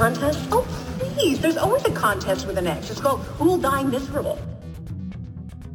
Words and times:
contest? 0.00 0.40
Oh, 0.50 0.66
please. 0.98 1.40
There's 1.40 1.58
always 1.58 1.84
a 1.84 1.90
contest 1.92 2.46
with 2.46 2.56
an 2.56 2.66
X. 2.66 2.90
It's 2.90 3.02
called 3.02 3.20
Who'll 3.36 3.58
Die 3.58 3.82
Miserable. 3.82 4.38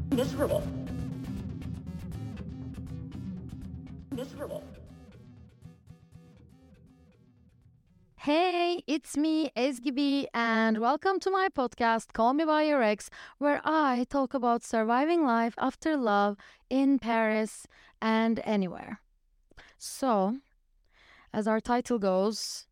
Miserable. 0.10 0.64
Miserable. 4.10 4.64
Hey, 8.16 8.82
it's 8.88 9.16
me, 9.16 9.52
Ezgi 9.56 10.26
and 10.34 10.80
welcome 10.80 11.20
to 11.20 11.30
my 11.30 11.48
podcast, 11.56 12.14
Call 12.14 12.34
Me 12.34 12.46
By 12.46 12.64
Your 12.64 12.82
Ex, 12.82 13.12
where 13.38 13.62
I 13.64 14.08
talk 14.10 14.34
about 14.34 14.64
surviving 14.64 15.24
life 15.24 15.54
after 15.60 15.96
love 15.96 16.36
in 16.68 16.98
Paris 16.98 17.68
and 18.02 18.42
anywhere. 18.44 19.02
So, 19.78 20.38
as 21.32 21.48
our 21.48 21.60
title 21.60 22.00
goes, 22.00 22.66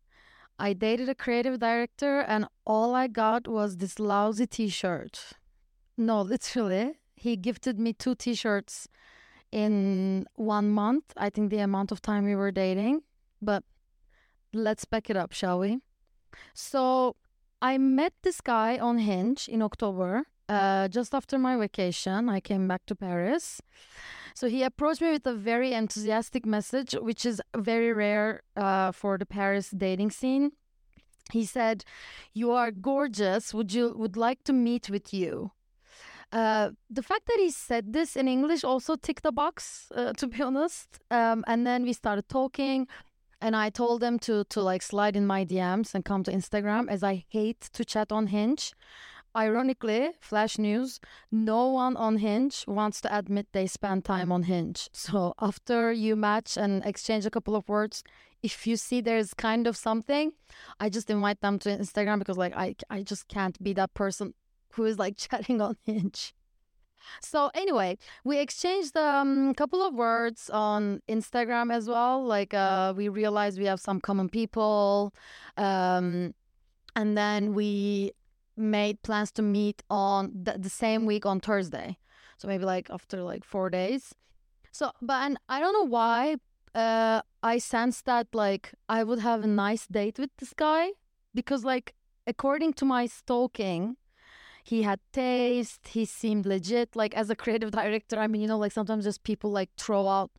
I 0.58 0.72
dated 0.72 1.08
a 1.08 1.14
creative 1.14 1.58
director 1.58 2.20
and 2.20 2.46
all 2.64 2.94
I 2.94 3.08
got 3.08 3.48
was 3.48 3.78
this 3.78 3.98
lousy 3.98 4.46
t 4.46 4.68
shirt. 4.68 5.32
No, 5.96 6.22
literally. 6.32 6.98
He 7.16 7.36
gifted 7.36 7.78
me 7.78 7.92
two 7.92 8.14
t 8.14 8.34
shirts 8.34 8.88
in 9.50 10.26
one 10.34 10.70
month. 10.70 11.04
I 11.16 11.30
think 11.30 11.50
the 11.50 11.58
amount 11.58 11.92
of 11.92 12.02
time 12.02 12.24
we 12.24 12.34
were 12.34 12.52
dating. 12.52 13.02
But 13.40 13.64
let's 14.52 14.84
back 14.84 15.10
it 15.10 15.16
up, 15.16 15.32
shall 15.32 15.58
we? 15.58 15.78
So 16.54 17.16
I 17.62 17.78
met 17.78 18.12
this 18.22 18.40
guy 18.40 18.78
on 18.78 18.98
Hinge 18.98 19.48
in 19.48 19.62
October. 19.62 20.24
Uh, 20.48 20.88
just 20.88 21.14
after 21.14 21.38
my 21.38 21.56
vacation, 21.56 22.28
I 22.28 22.40
came 22.40 22.68
back 22.68 22.84
to 22.86 22.94
Paris. 22.94 23.60
So 24.34 24.48
he 24.48 24.64
approached 24.64 25.00
me 25.00 25.12
with 25.12 25.26
a 25.26 25.34
very 25.34 25.72
enthusiastic 25.72 26.44
message, 26.44 26.94
which 26.94 27.24
is 27.24 27.40
very 27.56 27.92
rare 27.92 28.42
uh, 28.56 28.90
for 28.90 29.16
the 29.16 29.26
Paris 29.26 29.70
dating 29.70 30.10
scene. 30.10 30.50
He 31.32 31.44
said, 31.44 31.84
"You 32.34 32.50
are 32.50 32.70
gorgeous. 32.70 33.54
Would 33.54 33.72
you 33.72 33.94
would 33.96 34.16
like 34.16 34.42
to 34.44 34.52
meet 34.52 34.90
with 34.90 35.14
you?" 35.14 35.52
Uh, 36.32 36.70
the 36.90 37.02
fact 37.02 37.26
that 37.26 37.38
he 37.38 37.50
said 37.50 37.92
this 37.92 38.16
in 38.16 38.26
English 38.26 38.64
also 38.64 38.96
ticked 38.96 39.24
a 39.24 39.30
box, 39.30 39.86
uh, 39.94 40.12
to 40.14 40.26
be 40.26 40.42
honest. 40.42 40.98
Um, 41.10 41.44
and 41.46 41.64
then 41.64 41.84
we 41.84 41.92
started 41.92 42.28
talking, 42.28 42.88
and 43.40 43.54
I 43.54 43.70
told 43.70 44.02
him 44.02 44.18
to 44.20 44.44
to 44.44 44.60
like 44.60 44.82
slide 44.82 45.16
in 45.16 45.26
my 45.26 45.44
DMs 45.44 45.94
and 45.94 46.04
come 46.04 46.24
to 46.24 46.32
Instagram, 46.32 46.88
as 46.88 47.02
I 47.04 47.24
hate 47.28 47.70
to 47.72 47.84
chat 47.84 48.10
on 48.10 48.26
Hinge. 48.26 48.74
Ironically, 49.36 50.10
flash 50.20 50.58
news, 50.58 51.00
no 51.32 51.66
one 51.66 51.96
on 51.96 52.18
Hinge 52.18 52.64
wants 52.68 53.00
to 53.00 53.16
admit 53.16 53.48
they 53.52 53.66
spend 53.66 54.04
time 54.04 54.30
on 54.30 54.44
Hinge. 54.44 54.88
So 54.92 55.34
after 55.40 55.92
you 55.92 56.14
match 56.14 56.56
and 56.56 56.84
exchange 56.84 57.26
a 57.26 57.30
couple 57.30 57.56
of 57.56 57.68
words, 57.68 58.04
if 58.44 58.66
you 58.66 58.76
see 58.76 59.00
there's 59.00 59.34
kind 59.34 59.66
of 59.66 59.76
something, 59.76 60.32
I 60.78 60.88
just 60.88 61.10
invite 61.10 61.40
them 61.40 61.58
to 61.60 61.70
Instagram 61.70 62.18
because 62.20 62.36
like 62.36 62.54
I 62.54 62.76
I 62.90 63.02
just 63.02 63.26
can't 63.26 63.60
be 63.60 63.72
that 63.72 63.94
person 63.94 64.34
who 64.74 64.84
is 64.84 64.98
like 64.98 65.16
chatting 65.24 65.60
on 65.60 65.76
Hinge. 65.84 66.34
So 67.20 67.50
anyway, 67.54 67.98
we 68.24 68.38
exchanged 68.38 68.96
a 68.96 69.04
um, 69.04 69.54
couple 69.54 69.82
of 69.82 69.94
words 69.94 70.48
on 70.50 71.02
Instagram 71.08 71.72
as 71.72 71.88
well. 71.88 72.24
Like 72.24 72.54
uh, 72.54 72.94
we 72.96 73.08
realized 73.08 73.58
we 73.58 73.66
have 73.66 73.80
some 73.80 74.00
common 74.00 74.28
people, 74.28 75.12
um, 75.56 76.34
and 76.96 77.16
then 77.16 77.54
we 77.54 78.12
made 78.56 79.02
plans 79.02 79.30
to 79.32 79.42
meet 79.42 79.82
on 79.90 80.32
the, 80.34 80.56
the 80.58 80.70
same 80.70 81.06
week 81.06 81.26
on 81.26 81.40
Thursday. 81.40 81.98
So 82.36 82.48
maybe 82.48 82.64
like 82.64 82.90
after 82.90 83.22
like 83.22 83.44
four 83.44 83.70
days. 83.70 84.14
So, 84.72 84.90
but 85.00 85.22
and 85.22 85.38
I 85.48 85.60
don't 85.60 85.72
know 85.72 85.86
why. 85.86 86.36
Uh, 86.74 87.22
I 87.42 87.58
sensed 87.58 88.04
that 88.06 88.26
like 88.32 88.72
I 88.88 89.04
would 89.04 89.20
have 89.20 89.44
a 89.44 89.46
nice 89.46 89.86
date 89.86 90.18
with 90.18 90.30
this 90.38 90.52
guy 90.52 90.88
because 91.32 91.64
like 91.64 91.94
according 92.26 92.72
to 92.74 92.84
my 92.84 93.06
stalking, 93.06 93.96
he 94.64 94.82
had 94.82 94.98
taste. 95.12 95.88
He 95.88 96.04
seemed 96.04 96.46
legit. 96.46 96.96
Like 96.96 97.14
as 97.14 97.30
a 97.30 97.36
creative 97.36 97.70
director, 97.70 98.18
I 98.18 98.26
mean, 98.26 98.40
you 98.40 98.48
know, 98.48 98.58
like 98.58 98.72
sometimes 98.72 99.04
just 99.04 99.22
people 99.22 99.50
like 99.50 99.70
throw 99.76 100.08
out 100.08 100.30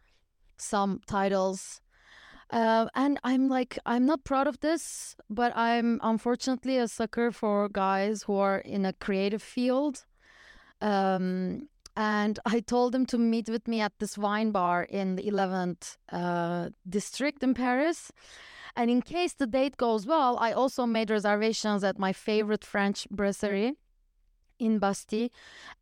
some 0.57 0.99
titles 1.05 1.79
uh, 2.51 2.87
and 2.93 3.19
I'm 3.23 3.47
like, 3.49 3.79
I'm 3.85 4.05
not 4.05 4.23
proud 4.23 4.47
of 4.47 4.59
this, 4.59 5.15
but 5.29 5.55
I'm 5.55 5.99
unfortunately 6.03 6.77
a 6.77 6.87
sucker 6.87 7.31
for 7.31 7.69
guys 7.69 8.23
who 8.23 8.35
are 8.35 8.59
in 8.59 8.85
a 8.85 8.93
creative 8.93 9.41
field. 9.41 10.05
Um, 10.81 11.69
and 11.97 12.39
I 12.45 12.59
told 12.59 12.91
them 12.91 13.05
to 13.07 13.17
meet 13.17 13.49
with 13.49 13.67
me 13.67 13.81
at 13.81 13.93
this 13.99 14.17
wine 14.17 14.51
bar 14.51 14.83
in 14.83 15.15
the 15.15 15.23
11th 15.23 15.97
uh, 16.11 16.69
district 16.87 17.41
in 17.41 17.53
Paris. 17.53 18.11
And 18.75 18.91
in 18.91 19.01
case 19.01 19.33
the 19.33 19.47
date 19.47 19.77
goes 19.77 20.05
well, 20.05 20.37
I 20.37 20.51
also 20.51 20.85
made 20.85 21.09
reservations 21.09 21.83
at 21.83 21.97
my 21.97 22.11
favorite 22.11 22.65
French 22.65 23.07
brasserie 23.09 23.75
in 24.59 24.79
Bastille. 24.79 25.29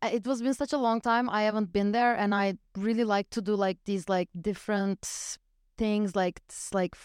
Uh, 0.02 0.12
it 0.14 0.28
was 0.28 0.42
been 0.42 0.54
such 0.54 0.74
a 0.74 0.78
long 0.78 1.02
time 1.02 1.30
I 1.30 1.44
haven't 1.44 1.74
been 1.74 1.92
there, 1.92 2.14
and 2.14 2.36
I 2.36 2.58
really 2.78 3.04
like 3.04 3.30
to 3.32 3.42
do 3.42 3.56
like 3.56 3.80
these 3.86 4.08
like 4.08 4.30
different 4.40 5.40
things 5.78 6.16
like 6.16 6.42
like 6.74 6.96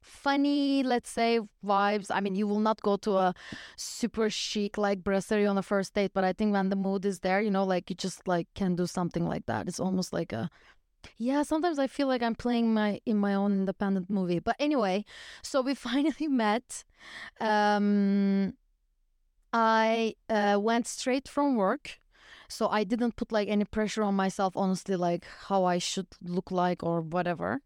funny, 0.00 0.82
let's 0.82 1.10
say, 1.10 1.40
vibes. 1.64 2.10
I 2.10 2.20
mean, 2.20 2.34
you 2.34 2.46
will 2.46 2.60
not 2.60 2.80
go 2.82 2.96
to 2.98 3.16
a 3.16 3.34
super 3.76 4.30
chic 4.30 4.78
like 4.78 5.02
brasserie 5.02 5.46
on 5.46 5.58
a 5.58 5.62
first 5.62 5.94
date, 5.94 6.12
but 6.14 6.24
I 6.24 6.32
think 6.32 6.52
when 6.52 6.68
the 6.68 6.76
mood 6.76 7.04
is 7.04 7.20
there, 7.20 7.40
you 7.40 7.50
know, 7.50 7.64
like 7.64 7.90
you 7.90 7.96
just 7.96 8.26
like 8.26 8.46
can 8.54 8.76
do 8.76 8.86
something 8.86 9.26
like 9.26 9.46
that. 9.46 9.68
It's 9.68 9.80
almost 9.80 10.12
like 10.12 10.32
a 10.32 10.50
yeah, 11.18 11.42
sometimes 11.42 11.78
I 11.78 11.86
feel 11.86 12.08
like 12.08 12.22
I'm 12.22 12.34
playing 12.34 12.74
my 12.74 13.00
in 13.06 13.16
my 13.18 13.34
own 13.34 13.52
independent 13.52 14.10
movie. 14.10 14.38
But 14.38 14.56
anyway, 14.58 15.04
so 15.42 15.60
we 15.60 15.74
finally 15.88 16.28
met. 16.28 16.84
Um 17.40 18.54
I 19.52 20.14
uh, 20.28 20.58
went 20.60 20.86
straight 20.86 21.28
from 21.28 21.56
work 21.56 22.00
so 22.48 22.68
I 22.68 22.84
didn't 22.84 23.16
put 23.16 23.32
like 23.32 23.48
any 23.48 23.64
pressure 23.64 24.02
on 24.02 24.14
myself, 24.14 24.56
honestly, 24.56 24.96
like 24.96 25.26
how 25.48 25.64
I 25.64 25.78
should 25.78 26.06
look 26.22 26.50
like 26.50 26.82
or 26.82 27.00
whatever. 27.00 27.60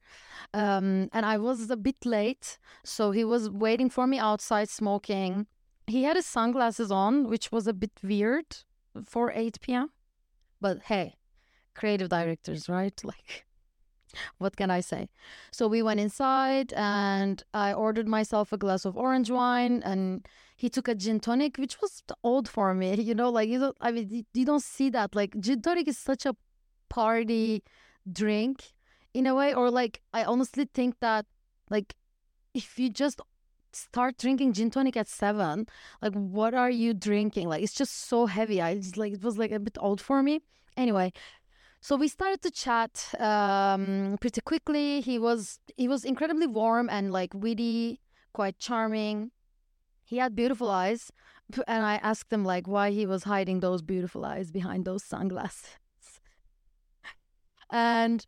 Um, 0.55 1.09
and 1.13 1.27
I 1.27 1.37
was 1.39 1.71
a 1.71 1.77
bit 1.77 2.05
late, 2.05 2.59
so 2.85 3.11
he 3.11 3.25
was 3.25 3.51
waiting 3.51 3.91
for 3.91 4.07
me 4.07 4.19
outside 4.19 4.69
smoking. 4.69 5.47
He 5.87 6.05
had 6.05 6.17
his 6.17 6.27
sunglasses 6.27 6.91
on, 6.91 7.29
which 7.29 7.51
was 7.51 7.67
a 7.67 7.73
bit 7.73 7.93
weird 8.03 8.47
for 9.05 9.33
8 9.35 9.61
p.m. 9.61 9.91
But 10.61 10.83
hey, 10.85 11.17
creative 11.75 12.09
directors, 12.09 12.69
right? 12.69 13.01
Like 13.05 13.47
what 14.39 14.57
can 14.57 14.71
I 14.71 14.81
say? 14.81 15.09
So 15.51 15.69
we 15.69 15.83
went 15.83 16.01
inside 16.01 16.73
and 16.75 17.43
I 17.55 17.73
ordered 17.73 18.09
myself 18.09 18.53
a 18.53 18.57
glass 18.57 18.85
of 18.85 18.97
orange 18.97 19.31
wine 19.31 19.83
and 19.85 20.27
he 20.57 20.69
took 20.69 20.89
a 20.89 20.95
gin 20.95 21.21
tonic, 21.21 21.57
which 21.57 21.81
was 21.81 22.03
old 22.23 22.49
for 22.49 22.75
me. 22.75 22.95
You 23.11 23.15
know, 23.15 23.31
like 23.31 23.49
you 23.49 23.59
don't, 23.59 23.77
I 23.81 23.91
mean, 23.93 24.27
you 24.35 24.45
don't 24.45 24.63
see 24.63 24.91
that. 24.91 25.15
Like 25.15 25.39
gin 25.41 25.63
tonic 25.63 25.89
is 25.89 25.99
such 25.99 26.27
a 26.27 26.37
party 26.89 27.63
drink 28.11 28.73
in 29.15 29.27
a 29.27 29.35
way, 29.35 29.55
or 29.55 29.71
like 29.71 30.01
I 30.13 30.25
honestly 30.25 30.69
think 30.73 30.97
that 31.01 31.27
like 31.71 31.95
if 32.55 32.79
you 32.79 32.91
just 32.91 33.21
start 33.73 34.19
drinking 34.19 34.53
gin 34.53 34.71
tonic 34.71 34.97
at 34.97 35.09
seven, 35.09 35.67
like 36.03 36.13
what 36.13 36.55
are 36.55 36.71
you 36.71 36.95
drinking? 36.95 37.49
Like 37.49 37.63
it's 37.63 37.73
just 37.73 38.09
so 38.09 38.27
heavy. 38.27 38.61
I 38.61 38.77
just 38.77 38.97
like 38.97 39.13
it 39.15 39.23
was 39.23 39.39
like 39.39 39.53
a 39.53 39.59
bit 39.59 39.77
old 39.81 40.01
for 40.01 40.23
me. 40.23 40.41
Anyway, 40.77 41.13
so 41.81 41.97
we 41.97 42.09
started 42.09 42.43
to 42.43 42.51
chat 42.51 43.15
um, 43.19 44.19
pretty 44.21 44.43
quickly. 44.43 45.01
He 45.01 45.19
was 45.19 45.59
he 45.77 45.89
was 45.89 46.05
incredibly 46.05 46.47
warm 46.47 46.91
and 46.91 47.11
like 47.11 47.33
witty, 47.33 48.01
quite 48.35 48.59
charming. 48.59 49.31
He 50.05 50.19
had 50.19 50.37
beautiful 50.37 50.71
eyes, 50.71 51.11
and 51.67 51.85
I 51.85 51.97
asked 51.97 52.33
him 52.33 52.45
like 52.45 52.69
why 52.69 52.91
he 52.91 53.07
was 53.07 53.25
hiding 53.25 53.61
those 53.61 53.81
beautiful 53.81 54.25
eyes 54.27 54.51
behind 54.51 54.85
those 54.85 55.03
sunglasses. 55.03 55.79
and 57.71 58.27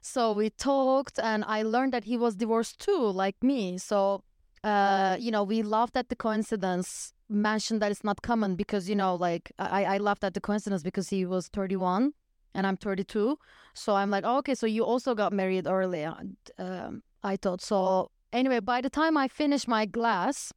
so 0.00 0.32
we 0.32 0.50
talked, 0.50 1.18
and 1.18 1.44
I 1.46 1.62
learned 1.62 1.92
that 1.94 2.04
he 2.04 2.16
was 2.16 2.36
divorced 2.36 2.80
too, 2.80 3.00
like 3.10 3.42
me. 3.42 3.78
So, 3.78 4.22
uh, 4.62 5.16
you 5.18 5.32
know, 5.32 5.42
we 5.42 5.62
laughed 5.62 5.96
at 5.96 6.08
the 6.08 6.16
coincidence. 6.16 7.12
Mentioned 7.28 7.80
that 7.80 7.90
it's 7.90 8.04
not 8.04 8.20
common 8.20 8.56
because 8.56 8.90
you 8.90 8.94
know, 8.94 9.14
like 9.14 9.50
I, 9.58 9.84
I 9.94 9.98
laughed 9.98 10.22
at 10.22 10.34
the 10.34 10.40
coincidence 10.40 10.82
because 10.82 11.08
he 11.08 11.24
was 11.24 11.48
31 11.48 12.12
and 12.54 12.66
I'm 12.66 12.76
32. 12.76 13.38
So 13.74 13.94
I'm 13.94 14.10
like, 14.10 14.24
oh, 14.26 14.38
okay, 14.38 14.54
so 14.54 14.66
you 14.66 14.84
also 14.84 15.14
got 15.14 15.32
married 15.32 15.66
early. 15.66 16.04
Um, 16.04 17.02
I 17.22 17.36
thought 17.36 17.60
so. 17.60 18.10
Anyway, 18.32 18.60
by 18.60 18.80
the 18.80 18.90
time 18.90 19.16
I 19.16 19.28
finished 19.28 19.68
my 19.68 19.86
glass, 19.86 20.52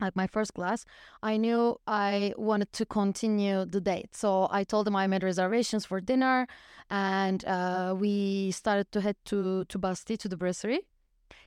like 0.00 0.14
my 0.14 0.26
first 0.26 0.54
glass, 0.54 0.84
I 1.22 1.36
knew 1.36 1.76
I 1.86 2.34
wanted 2.36 2.72
to 2.74 2.86
continue 2.86 3.64
the 3.64 3.80
date. 3.80 4.14
So 4.14 4.48
I 4.50 4.64
told 4.64 4.86
him 4.86 4.96
I 4.96 5.06
made 5.06 5.22
reservations 5.22 5.86
for 5.86 6.00
dinner, 6.00 6.46
and 6.90 7.44
uh, 7.44 7.94
we 7.96 8.50
started 8.50 8.92
to 8.92 9.00
head 9.00 9.16
to 9.26 9.64
to 9.64 9.78
Basti 9.78 10.16
to 10.18 10.28
the 10.28 10.36
brasserie. 10.36 10.82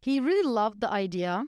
He 0.02 0.20
really 0.20 0.48
loved 0.48 0.82
the 0.82 0.92
idea. 0.92 1.46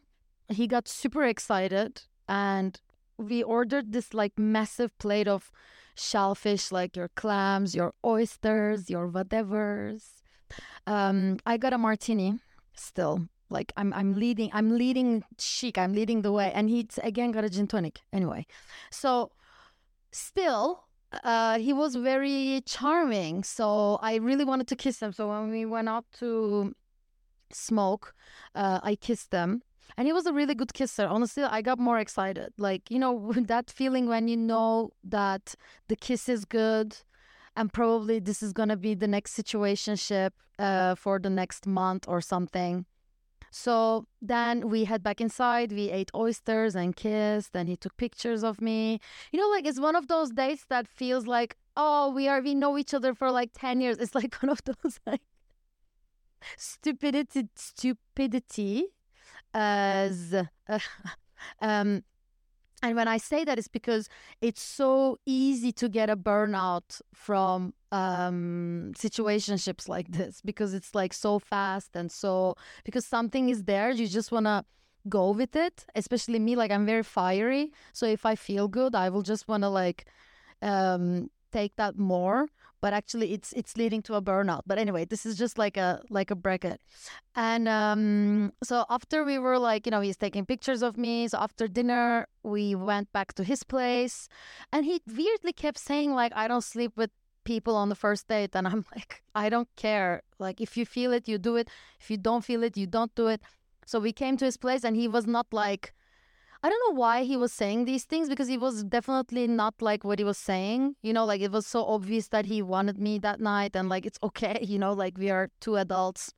He 0.49 0.67
got 0.67 0.87
super 0.87 1.23
excited, 1.23 2.03
and 2.27 2.79
we 3.17 3.43
ordered 3.43 3.91
this 3.91 4.13
like 4.13 4.37
massive 4.37 4.97
plate 4.97 5.27
of 5.27 5.51
shellfish, 5.95 6.71
like 6.71 6.95
your 6.95 7.09
clams, 7.09 7.75
your 7.75 7.93
oysters, 8.05 8.89
your 8.89 9.09
whatevers. 9.09 10.21
Um, 10.87 11.37
I 11.45 11.57
got 11.57 11.73
a 11.73 11.77
martini 11.77 12.39
still. 12.73 13.27
Like 13.49 13.73
I'm 13.75 13.93
I'm 13.93 14.13
leading 14.13 14.49
I'm 14.53 14.77
leading 14.77 15.23
chic. 15.37 15.77
I'm 15.77 15.93
leading 15.93 16.21
the 16.21 16.31
way, 16.31 16.51
and 16.53 16.69
he 16.69 16.87
again 17.03 17.31
got 17.31 17.43
a 17.43 17.49
gin 17.49 17.67
tonic. 17.67 17.99
Anyway, 18.13 18.45
so 18.89 19.31
still. 20.11 20.85
Uh, 21.25 21.59
he 21.59 21.73
was 21.73 21.95
very 21.95 22.61
charming, 22.65 23.43
so 23.43 23.99
I 24.01 24.15
really 24.15 24.45
wanted 24.45 24.69
to 24.69 24.77
kiss 24.77 25.01
him. 25.01 25.11
So 25.11 25.27
when 25.27 25.51
we 25.51 25.65
went 25.65 25.89
out 25.89 26.05
to 26.19 26.73
smoke, 27.51 28.13
uh, 28.55 28.79
I 28.81 28.95
kissed 28.95 29.33
him, 29.33 29.61
and 29.97 30.07
he 30.07 30.13
was 30.13 30.25
a 30.25 30.33
really 30.33 30.55
good 30.55 30.73
kisser. 30.73 31.05
Honestly, 31.07 31.43
I 31.43 31.61
got 31.61 31.79
more 31.79 31.99
excited. 31.99 32.53
Like 32.57 32.89
you 32.89 32.99
know 32.99 33.33
that 33.35 33.69
feeling 33.69 34.07
when 34.07 34.27
you 34.27 34.37
know 34.37 34.91
that 35.03 35.55
the 35.87 35.95
kiss 35.95 36.29
is 36.29 36.45
good, 36.45 36.97
and 37.55 37.71
probably 37.71 38.19
this 38.19 38.41
is 38.41 38.53
gonna 38.53 38.77
be 38.77 38.93
the 38.93 39.07
next 39.07 39.35
situationship 39.35 40.31
uh, 40.59 40.95
for 40.95 41.19
the 41.19 41.29
next 41.29 41.67
month 41.67 42.05
or 42.07 42.21
something. 42.21 42.85
So 43.51 44.05
then 44.21 44.69
we 44.69 44.85
head 44.85 45.03
back 45.03 45.19
inside. 45.19 45.73
We 45.73 45.91
ate 45.91 46.09
oysters 46.15 46.73
and 46.73 46.95
kissed. 46.95 47.53
And 47.53 47.67
he 47.67 47.75
took 47.75 47.97
pictures 47.97 48.43
of 48.43 48.61
me. 48.61 48.99
You 49.31 49.39
know, 49.39 49.49
like 49.49 49.67
it's 49.67 49.79
one 49.79 49.95
of 49.95 50.07
those 50.07 50.31
dates 50.31 50.65
that 50.69 50.87
feels 50.87 51.27
like, 51.27 51.57
oh, 51.75 52.11
we 52.11 52.29
are 52.29 52.41
we 52.41 52.55
know 52.55 52.77
each 52.77 52.93
other 52.93 53.13
for 53.13 53.29
like 53.29 53.51
ten 53.53 53.81
years. 53.81 53.97
It's 53.99 54.15
like 54.15 54.35
one 54.41 54.49
of 54.49 54.61
those 54.63 54.99
like 55.05 55.21
stupidity, 56.57 57.49
stupidity, 57.55 58.85
as 59.53 60.33
uh, 60.33 60.79
um, 61.61 62.03
and 62.83 62.95
when 62.95 63.07
I 63.07 63.17
say 63.17 63.43
that, 63.45 63.59
it's 63.59 63.67
because 63.67 64.09
it's 64.41 64.61
so 64.61 65.17
easy 65.25 65.71
to 65.73 65.87
get 65.87 66.09
a 66.09 66.17
burnout 66.17 67.01
from 67.13 67.73
um, 67.91 68.93
situationships 68.97 69.87
like 69.87 70.11
this 70.11 70.41
because 70.43 70.73
it's 70.73 70.95
like 70.95 71.13
so 71.13 71.37
fast 71.37 71.95
and 71.95 72.11
so 72.11 72.55
because 72.83 73.05
something 73.05 73.49
is 73.49 73.63
there, 73.65 73.91
you 73.91 74.07
just 74.07 74.31
wanna 74.31 74.65
go 75.07 75.29
with 75.31 75.55
it. 75.55 75.85
Especially 75.95 76.39
me, 76.39 76.55
like 76.55 76.71
I'm 76.71 76.85
very 76.85 77.03
fiery, 77.03 77.71
so 77.93 78.07
if 78.07 78.25
I 78.25 78.35
feel 78.35 78.67
good, 78.67 78.95
I 78.95 79.09
will 79.09 79.21
just 79.23 79.47
wanna 79.47 79.69
like 79.69 80.07
um, 80.63 81.29
take 81.51 81.75
that 81.75 81.97
more 81.97 82.47
but 82.81 82.93
actually 82.93 83.33
it's 83.33 83.53
it's 83.53 83.77
leading 83.77 84.01
to 84.01 84.15
a 84.15 84.21
burnout. 84.21 84.61
But 84.65 84.77
anyway 84.77 85.05
this 85.05 85.25
is 85.25 85.37
just 85.37 85.57
like 85.57 85.77
a 85.77 86.01
like 86.09 86.31
a 86.31 86.35
bracket. 86.35 86.81
And 87.35 87.67
um 87.67 88.53
so 88.63 88.85
after 88.89 89.23
we 89.23 89.37
were 89.39 89.59
like 89.59 89.85
you 89.85 89.91
know 89.91 90.01
he's 90.01 90.17
taking 90.17 90.45
pictures 90.45 90.81
of 90.81 90.97
me. 90.97 91.27
So 91.27 91.37
after 91.37 91.67
dinner 91.67 92.27
we 92.43 92.75
went 92.75 93.11
back 93.13 93.33
to 93.35 93.43
his 93.43 93.63
place. 93.63 94.27
And 94.73 94.85
he 94.85 95.01
weirdly 95.07 95.53
kept 95.53 95.77
saying 95.77 96.13
like 96.13 96.33
i 96.35 96.47
don't 96.47 96.63
sleep 96.63 96.93
with 96.97 97.11
people 97.43 97.75
on 97.75 97.89
the 97.89 97.95
first 97.95 98.27
date. 98.27 98.51
And 98.55 98.67
i'm 98.67 98.85
like 98.95 99.21
i 99.35 99.49
don't 99.49 99.69
care. 99.75 100.23
Like 100.39 100.59
if 100.59 100.75
you 100.75 100.85
feel 100.85 101.13
it 101.13 101.27
you 101.27 101.37
do 101.37 101.55
it. 101.55 101.69
If 101.99 102.09
you 102.09 102.17
don't 102.17 102.43
feel 102.43 102.63
it 102.63 102.75
you 102.75 102.87
don't 102.87 103.13
do 103.15 103.27
it. 103.27 103.41
So 103.85 103.99
we 103.99 104.13
came 104.13 104.37
to 104.37 104.45
his 104.45 104.57
place 104.57 104.83
and 104.83 104.95
he 104.95 105.07
was 105.07 105.27
not 105.27 105.47
like 105.51 105.93
I 106.63 106.69
don't 106.69 106.81
know 106.87 106.99
why 106.99 107.23
he 107.23 107.37
was 107.37 107.51
saying 107.51 107.85
these 107.85 108.03
things 108.03 108.29
because 108.29 108.47
he 108.47 108.57
was 108.57 108.83
definitely 108.83 109.47
not 109.47 109.81
like 109.81 110.03
what 110.03 110.19
he 110.19 110.25
was 110.25 110.37
saying. 110.37 110.95
You 111.01 111.11
know, 111.11 111.25
like 111.25 111.41
it 111.41 111.51
was 111.51 111.65
so 111.65 111.83
obvious 111.85 112.27
that 112.27 112.45
he 112.45 112.61
wanted 112.61 112.99
me 112.99 113.17
that 113.19 113.39
night 113.39 113.75
and 113.75 113.89
like 113.89 114.05
it's 114.05 114.19
okay, 114.21 114.59
you 114.67 114.77
know, 114.77 114.93
like 114.93 115.17
we 115.17 115.31
are 115.31 115.49
two 115.59 115.75
adults. 115.77 116.33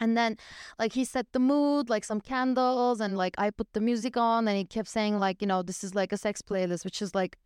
And 0.00 0.16
then 0.16 0.36
like 0.78 0.92
he 0.92 1.04
set 1.04 1.32
the 1.32 1.38
mood, 1.38 1.88
like 1.88 2.04
some 2.04 2.20
candles 2.20 3.00
and 3.00 3.16
like 3.16 3.34
I 3.38 3.50
put 3.50 3.72
the 3.72 3.80
music 3.80 4.16
on 4.16 4.48
and 4.48 4.56
he 4.56 4.64
kept 4.64 4.88
saying 4.88 5.18
like, 5.18 5.40
you 5.40 5.46
know, 5.46 5.62
this 5.62 5.84
is 5.84 5.94
like 5.94 6.12
a 6.12 6.16
sex 6.18 6.42
playlist, 6.42 6.84
which 6.84 7.00
is 7.00 7.14
like 7.14 7.38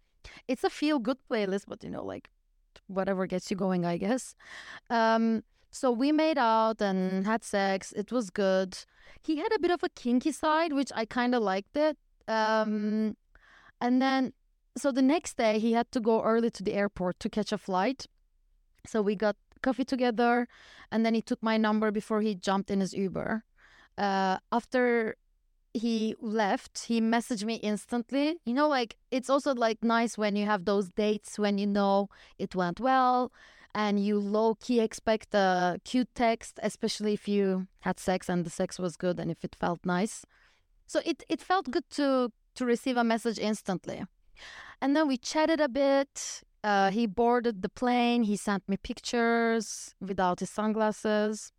it's 0.49 0.65
a 0.65 0.71
feel 0.71 0.99
good 0.99 1.19
playlist, 1.31 1.65
but 1.69 1.85
you 1.85 1.91
know, 1.91 2.05
like 2.05 2.31
whatever 2.87 3.27
gets 3.27 3.51
you 3.51 3.57
going, 3.59 3.85
I 3.85 3.99
guess. 3.99 4.35
Um 4.89 5.43
so 5.71 5.91
we 5.91 6.13
made 6.13 6.39
out 6.39 6.81
and 6.81 7.27
had 7.27 7.45
sex. 7.45 7.93
It 7.93 8.11
was 8.11 8.31
good. 8.31 8.77
He 9.23 9.37
had 9.39 9.53
a 9.55 9.59
bit 9.59 9.71
of 9.71 9.83
a 9.83 9.89
kinky 9.89 10.33
side, 10.33 10.73
which 10.73 10.91
I 10.95 11.05
kind 11.05 11.35
of 11.35 11.43
liked 11.43 11.77
it. 11.77 11.97
Um, 12.27 13.17
and 13.81 14.03
then, 14.03 14.33
so 14.77 14.93
the 14.93 15.03
next 15.03 15.37
day, 15.37 15.59
he 15.59 15.73
had 15.73 15.91
to 15.93 16.01
go 16.01 16.23
early 16.23 16.51
to 16.51 16.63
the 16.63 16.75
airport 16.75 17.21
to 17.21 17.29
catch 17.29 17.53
a 17.53 17.59
flight. 17.59 18.07
So 18.87 19.03
we 19.03 19.15
got 19.15 19.37
coffee 19.63 19.85
together, 19.85 20.49
and 20.91 21.05
then 21.05 21.15
he 21.15 21.23
took 21.23 21.43
my 21.43 21.57
number 21.57 21.91
before 21.91 22.21
he 22.21 22.35
jumped 22.35 22.71
in 22.71 22.81
his 22.81 22.95
Uber. 22.95 23.45
Uh, 23.99 24.39
after 24.51 25.17
he 25.73 26.17
left, 26.21 26.87
he 26.87 27.01
messaged 27.01 27.45
me 27.45 27.57
instantly. 27.57 28.39
You 28.45 28.55
know, 28.55 28.69
like 28.69 28.97
it's 29.11 29.31
also 29.31 29.55
like 29.55 29.85
nice 29.85 30.17
when 30.17 30.35
you 30.35 30.47
have 30.47 30.65
those 30.65 30.89
dates 30.89 31.39
when 31.39 31.59
you 31.59 31.67
know 31.67 32.09
it 32.39 32.55
went 32.55 32.81
well 32.81 33.31
and 33.75 34.05
you 34.05 34.19
low 34.19 34.55
key 34.55 34.81
expect 34.81 35.35
a 35.35 35.81
cute 35.85 36.09
text, 36.15 36.59
especially 36.63 37.15
if 37.15 37.29
you 37.29 37.69
had 37.81 37.99
sex 37.99 38.29
and 38.29 38.45
the 38.45 38.51
sex 38.51 38.79
was 38.79 38.97
good 38.97 39.19
and 39.21 39.31
if 39.31 39.45
it 39.45 39.55
felt 39.55 39.81
nice. 39.85 40.25
So 40.87 41.01
it, 41.05 41.23
it 41.29 41.41
felt 41.41 41.71
good 41.71 41.89
to 41.91 42.33
to 42.57 42.65
receive 42.65 42.97
a 42.97 43.05
message 43.05 43.39
instantly. 43.39 44.05
And 44.81 44.97
then 44.97 45.07
we 45.07 45.17
chatted 45.17 45.61
a 45.61 45.69
bit. 45.69 46.43
Uh, 46.65 46.91
he 46.91 47.07
boarded 47.07 47.63
the 47.63 47.69
plane. 47.69 48.25
He 48.25 48.37
sent 48.37 48.69
me 48.69 48.77
pictures 48.77 49.95
without 50.01 50.41
his 50.41 50.51
sunglasses. 50.51 51.53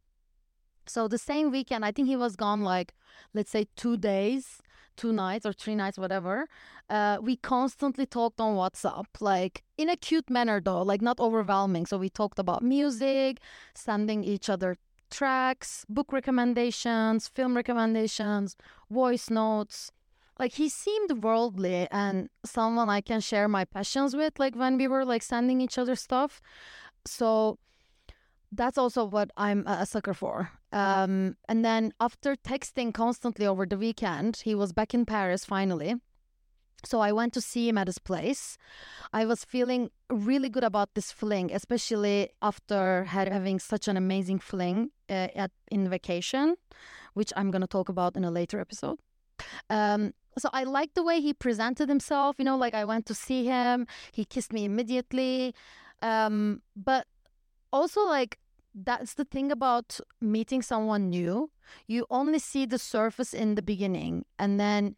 So 0.86 1.08
the 1.08 1.18
same 1.18 1.50
weekend, 1.50 1.86
I 1.86 1.92
think 1.92 2.08
he 2.08 2.18
was 2.18 2.36
gone 2.36 2.62
like, 2.62 2.94
let's 3.34 3.52
say, 3.52 3.68
two 3.76 3.98
days 3.98 4.62
two 4.98 5.14
nights 5.14 5.46
or 5.46 5.54
three 5.54 5.76
nights, 5.76 5.98
whatever, 5.98 6.48
uh, 6.90 7.18
we 7.22 7.36
constantly 7.36 8.06
talked 8.06 8.40
on 8.40 8.56
WhatsApp, 8.56 9.06
like 9.20 9.64
in 9.78 9.90
a 9.90 9.96
cute 9.96 10.30
manner 10.30 10.62
though, 10.62 10.82
like 10.82 11.02
not 11.02 11.20
overwhelming. 11.20 11.86
So 11.86 11.98
we 11.98 12.10
talked 12.10 12.40
about 12.40 12.62
music, 12.64 13.40
sending 13.74 14.24
each 14.24 14.50
other 14.50 14.78
tracks, 15.10 15.86
book 15.90 16.12
recommendations, 16.12 17.28
film 17.28 17.56
recommendations, 17.56 18.56
voice 18.90 19.30
notes. 19.30 19.92
Like 20.40 20.54
he 20.54 20.70
seemed 20.70 21.24
worldly 21.24 21.88
and 21.92 22.30
someone 22.44 22.90
I 22.90 23.02
can 23.02 23.20
share 23.20 23.48
my 23.48 23.66
passions 23.66 24.16
with, 24.16 24.40
like 24.40 24.56
when 24.56 24.78
we 24.78 24.88
were 24.88 25.06
like 25.06 25.22
sending 25.22 25.62
each 25.62 25.78
other 25.78 25.96
stuff. 25.96 26.42
So 27.06 27.60
that's 28.52 28.78
also 28.78 29.06
what 29.06 29.32
I'm 29.38 29.66
a 29.68 29.86
sucker 29.86 30.14
for. 30.14 30.52
Um, 30.72 31.36
and 31.50 31.66
then 31.66 31.94
after 32.00 32.36
texting 32.36 32.94
constantly 32.94 33.46
over 33.46 33.66
the 33.66 33.78
weekend, 33.78 34.42
he 34.46 34.56
was 34.56 34.72
back 34.72 34.94
in 34.94 35.06
Paris 35.06 35.44
finally. 35.46 35.96
So 36.84 37.00
I 37.00 37.12
went 37.12 37.34
to 37.34 37.42
see 37.42 37.70
him 37.70 37.78
at 37.78 37.88
his 37.88 38.00
place. 38.00 38.58
I 39.14 39.26
was 39.26 39.46
feeling 39.46 39.92
really 40.10 40.50
good 40.50 40.64
about 40.64 40.96
this 40.96 41.12
fling, 41.12 41.52
especially 41.54 42.30
after 42.42 43.04
having 43.04 43.60
such 43.60 43.88
an 43.88 43.98
amazing 43.98 44.40
fling 44.40 44.90
uh, 45.10 45.28
at 45.36 45.52
in 45.70 45.90
vacation, 45.90 46.56
which 47.14 47.32
I'm 47.36 47.52
going 47.52 47.62
to 47.62 47.68
talk 47.68 47.90
about 47.90 48.18
in 48.18 48.24
a 48.24 48.32
later 48.32 48.60
episode. 48.60 48.98
Um, 49.70 50.14
so 50.38 50.50
I 50.54 50.64
liked 50.64 50.96
the 50.96 51.04
way 51.04 51.22
he 51.22 51.34
presented 51.34 51.90
himself. 51.90 52.38
You 52.40 52.46
know, 52.46 52.58
like 52.58 52.74
I 52.74 52.86
went 52.86 53.06
to 53.08 53.14
see 53.14 53.46
him, 53.46 53.86
he 54.12 54.26
kissed 54.26 54.54
me 54.54 54.66
immediately. 54.66 55.54
Um, 56.02 56.62
but 56.76 57.06
also 57.72 58.02
like 58.02 58.40
that's 58.74 59.14
the 59.14 59.26
thing 59.26 59.52
about 59.52 60.00
meeting 60.20 60.62
someone 60.62 61.10
new. 61.10 61.52
You 61.88 62.06
only 62.10 62.40
see 62.40 62.66
the 62.66 62.80
surface 62.80 63.34
in 63.34 63.56
the 63.56 63.62
beginning 63.62 64.26
and 64.40 64.60
then 64.60 64.96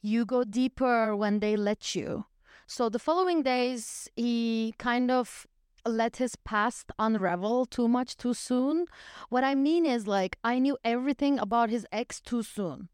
you 0.00 0.24
go 0.24 0.44
deeper 0.44 1.16
when 1.16 1.40
they 1.40 1.56
let 1.56 1.94
you. 1.94 2.26
So 2.66 2.88
the 2.88 2.98
following 2.98 3.42
days, 3.42 4.08
he 4.16 4.74
kind 4.78 5.10
of 5.10 5.46
let 5.84 6.16
his 6.16 6.36
past 6.36 6.90
unravel 6.98 7.66
too 7.66 7.88
much 7.88 8.16
too 8.16 8.34
soon. 8.34 8.86
What 9.28 9.44
I 9.44 9.54
mean 9.54 9.86
is, 9.86 10.06
like, 10.06 10.36
I 10.42 10.58
knew 10.58 10.76
everything 10.84 11.38
about 11.38 11.70
his 11.70 11.86
ex 11.92 12.20
too 12.20 12.42
soon. 12.42 12.88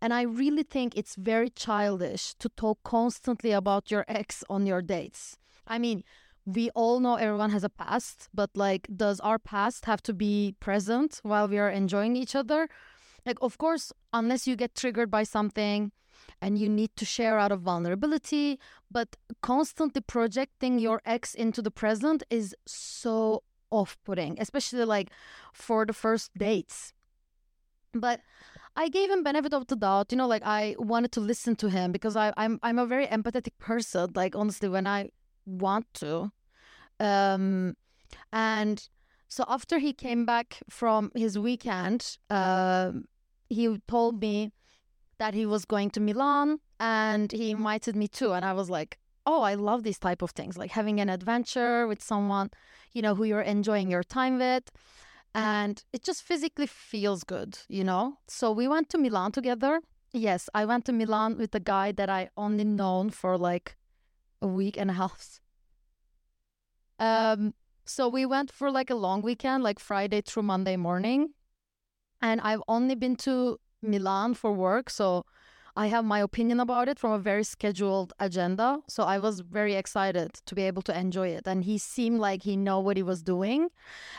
And 0.00 0.12
I 0.12 0.22
really 0.22 0.62
think 0.62 0.96
it's 0.96 1.16
very 1.16 1.50
childish 1.50 2.34
to 2.34 2.48
talk 2.48 2.78
constantly 2.84 3.52
about 3.52 3.90
your 3.90 4.04
ex 4.08 4.44
on 4.48 4.66
your 4.66 4.82
dates. 4.82 5.36
I 5.66 5.78
mean, 5.78 6.04
we 6.44 6.70
all 6.70 7.00
know 7.00 7.16
everyone 7.16 7.50
has 7.50 7.64
a 7.64 7.68
past, 7.68 8.28
but 8.34 8.50
like, 8.54 8.88
does 8.94 9.20
our 9.20 9.38
past 9.38 9.84
have 9.84 10.02
to 10.02 10.12
be 10.12 10.54
present 10.60 11.20
while 11.22 11.48
we 11.48 11.58
are 11.58 11.70
enjoying 11.70 12.16
each 12.16 12.34
other? 12.34 12.68
Like, 13.24 13.38
of 13.40 13.58
course, 13.58 13.92
unless 14.12 14.46
you 14.46 14.56
get 14.56 14.74
triggered 14.74 15.10
by 15.10 15.22
something 15.22 15.92
and 16.40 16.58
you 16.58 16.68
need 16.68 16.90
to 16.96 17.04
share 17.04 17.38
out 17.38 17.52
of 17.52 17.60
vulnerability, 17.60 18.58
but 18.90 19.16
constantly 19.40 20.00
projecting 20.00 20.78
your 20.78 21.00
ex 21.04 21.34
into 21.34 21.62
the 21.62 21.70
present 21.70 22.22
is 22.30 22.54
so 22.66 23.44
off 23.70 23.96
putting, 24.04 24.38
especially 24.40 24.84
like 24.84 25.10
for 25.52 25.86
the 25.86 25.92
first 25.92 26.30
dates. 26.36 26.92
But 27.94 28.20
I 28.74 28.88
gave 28.88 29.10
him 29.10 29.22
benefit 29.22 29.52
of 29.52 29.66
the 29.66 29.76
doubt, 29.76 30.12
you 30.12 30.18
know, 30.18 30.26
like 30.26 30.42
I 30.44 30.74
wanted 30.78 31.12
to 31.12 31.20
listen 31.20 31.56
to 31.56 31.68
him 31.68 31.92
because 31.92 32.16
I, 32.16 32.32
I'm 32.36 32.58
I'm 32.62 32.78
a 32.78 32.86
very 32.86 33.06
empathetic 33.06 33.58
person. 33.58 34.10
Like 34.14 34.34
honestly, 34.34 34.68
when 34.68 34.86
I 34.86 35.10
want 35.46 35.86
to. 35.94 36.30
Um, 37.00 37.76
and 38.32 38.88
so 39.28 39.44
after 39.48 39.78
he 39.78 39.92
came 39.92 40.24
back 40.26 40.58
from 40.68 41.10
his 41.14 41.38
weekend, 41.38 42.18
uh, 42.30 42.92
he 43.48 43.78
told 43.88 44.20
me 44.20 44.52
that 45.18 45.34
he 45.34 45.46
was 45.46 45.64
going 45.64 45.90
to 45.90 46.00
Milan 46.00 46.58
and 46.80 47.32
he 47.32 47.50
invited 47.50 47.96
me 47.96 48.08
too. 48.08 48.32
And 48.32 48.44
I 48.44 48.52
was 48.52 48.70
like, 48.70 48.98
oh, 49.26 49.42
I 49.42 49.54
love 49.54 49.84
these 49.84 49.98
type 49.98 50.22
of 50.22 50.32
things, 50.32 50.56
like 50.58 50.72
having 50.72 51.00
an 51.00 51.08
adventure 51.08 51.86
with 51.86 52.02
someone, 52.02 52.50
you 52.92 53.02
know, 53.02 53.14
who 53.14 53.24
you're 53.24 53.42
enjoying 53.42 53.90
your 53.90 54.02
time 54.02 54.38
with. 54.38 54.70
and 55.34 55.84
it 55.92 56.02
just 56.04 56.22
physically 56.22 56.66
feels 56.66 57.24
good, 57.24 57.58
you 57.68 57.84
know? 57.84 58.18
So 58.28 58.52
we 58.52 58.68
went 58.68 58.88
to 58.90 58.98
Milan 58.98 59.32
together. 59.32 59.80
Yes, 60.12 60.48
I 60.54 60.64
went 60.66 60.84
to 60.86 60.92
Milan 60.92 61.38
with 61.38 61.54
a 61.54 61.60
guy 61.60 61.92
that 61.92 62.10
I 62.10 62.30
only 62.36 62.64
known 62.64 63.10
for 63.10 63.38
like 63.38 63.76
a 64.42 64.46
week 64.46 64.76
and 64.76 64.90
a 64.90 64.94
half. 64.94 65.40
Um, 66.98 67.54
so 67.84 68.08
we 68.08 68.24
went 68.26 68.52
for 68.52 68.70
like 68.70 68.88
a 68.88 68.94
long 68.94 69.22
weekend, 69.22 69.64
like 69.64 69.80
Friday 69.80 70.20
through 70.20 70.44
Monday 70.44 70.76
morning. 70.76 71.30
And 72.20 72.40
I've 72.40 72.62
only 72.68 72.94
been 72.94 73.16
to 73.16 73.58
Milan 73.82 74.34
for 74.34 74.52
work, 74.52 74.88
so 74.88 75.24
I 75.74 75.86
have 75.86 76.04
my 76.04 76.20
opinion 76.20 76.60
about 76.60 76.88
it 76.88 76.98
from 76.98 77.12
a 77.12 77.18
very 77.18 77.44
scheduled 77.44 78.12
agenda. 78.18 78.80
So 78.88 79.04
I 79.04 79.18
was 79.18 79.40
very 79.40 79.74
excited 79.74 80.34
to 80.44 80.54
be 80.54 80.62
able 80.62 80.82
to 80.82 80.98
enjoy 80.98 81.28
it. 81.28 81.46
And 81.46 81.64
he 81.64 81.78
seemed 81.78 82.20
like 82.20 82.42
he 82.42 82.56
know 82.56 82.78
what 82.80 82.96
he 82.96 83.02
was 83.02 83.22
doing. 83.22 83.68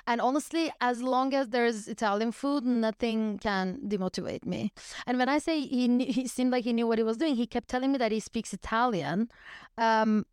And 0.07 0.19
honestly, 0.19 0.71
as 0.81 1.03
long 1.03 1.33
as 1.33 1.49
there's 1.49 1.87
Italian 1.87 2.31
food, 2.31 2.65
nothing 2.65 3.37
can 3.37 3.79
demotivate 3.87 4.45
me. 4.45 4.71
And 5.05 5.19
when 5.19 5.29
I 5.29 5.37
say 5.37 5.61
he 5.61 6.05
he 6.05 6.27
seemed 6.27 6.51
like 6.51 6.63
he 6.63 6.73
knew 6.73 6.87
what 6.87 6.97
he 6.97 7.03
was 7.03 7.17
doing, 7.17 7.35
he 7.35 7.45
kept 7.45 7.67
telling 7.67 7.91
me 7.91 7.97
that 7.99 8.11
he 8.11 8.19
speaks 8.19 8.51
Italian. 8.53 9.29
Um, 9.77 10.25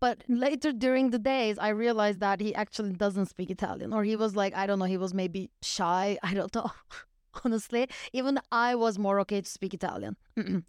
but 0.00 0.24
later 0.28 0.72
during 0.72 1.10
the 1.10 1.18
days, 1.18 1.58
I 1.58 1.68
realized 1.68 2.20
that 2.20 2.40
he 2.40 2.54
actually 2.54 2.92
doesn't 2.92 3.26
speak 3.26 3.50
Italian, 3.50 3.92
or 3.92 4.02
he 4.02 4.16
was 4.16 4.34
like, 4.34 4.54
I 4.54 4.66
don't 4.66 4.78
know, 4.78 4.86
he 4.86 4.96
was 4.96 5.14
maybe 5.14 5.50
shy. 5.62 6.18
I 6.22 6.34
don't 6.34 6.54
know. 6.54 6.70
Honestly. 7.44 7.88
Even 8.12 8.38
I 8.52 8.74
was 8.74 8.98
more 8.98 9.20
okay 9.20 9.40
to 9.40 9.48
speak 9.50 9.74
Italian. 9.74 10.16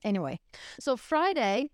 anyway, 0.04 0.40
so 0.80 0.96
Friday, 0.98 1.70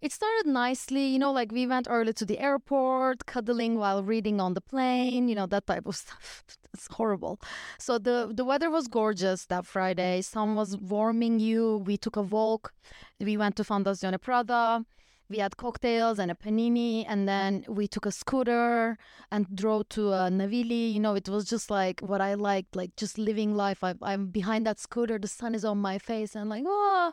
it 0.00 0.12
started 0.12 0.46
nicely. 0.50 1.06
You 1.06 1.18
know, 1.18 1.32
like 1.32 1.52
we 1.52 1.66
went 1.66 1.86
early 1.88 2.12
to 2.14 2.24
the 2.24 2.38
airport, 2.38 3.26
cuddling 3.26 3.78
while 3.78 4.02
reading 4.02 4.40
on 4.40 4.54
the 4.54 4.60
plane. 4.60 5.28
You 5.28 5.34
know 5.34 5.46
that 5.46 5.66
type 5.66 5.86
of 5.86 5.96
stuff. 6.02 6.44
it's 6.74 6.88
horrible. 6.90 7.40
So 7.78 7.98
the 7.98 8.30
the 8.34 8.44
weather 8.44 8.70
was 8.70 8.88
gorgeous 8.88 9.46
that 9.46 9.66
Friday. 9.66 10.22
Sun 10.22 10.56
was 10.56 10.76
warming 10.76 11.38
you. 11.38 11.82
We 11.86 11.96
took 11.96 12.16
a 12.16 12.22
walk. 12.22 12.72
We 13.20 13.36
went 13.36 13.56
to 13.56 13.62
Fondazione 13.64 14.20
Prada 14.20 14.84
we 15.32 15.38
had 15.38 15.56
cocktails 15.56 16.18
and 16.18 16.30
a 16.30 16.34
panini 16.34 17.04
and 17.08 17.26
then 17.26 17.64
we 17.66 17.88
took 17.88 18.06
a 18.06 18.12
scooter 18.12 18.98
and 19.30 19.46
drove 19.56 19.88
to 19.88 20.12
uh, 20.12 20.28
Navigli. 20.28 20.92
You 20.92 21.00
know 21.00 21.14
it 21.14 21.28
was 21.28 21.44
just 21.46 21.70
like 21.70 22.00
what 22.00 22.20
i 22.20 22.34
liked 22.34 22.76
like 22.76 22.94
just 22.96 23.18
living 23.18 23.54
life. 23.54 23.82
I, 23.82 23.94
i'm 24.02 24.26
behind 24.26 24.66
that 24.66 24.78
scooter 24.78 25.18
the 25.18 25.28
sun 25.28 25.54
is 25.54 25.64
on 25.64 25.78
my 25.78 25.98
face 25.98 26.36
and 26.36 26.50
like 26.50 26.64
oh 26.66 27.12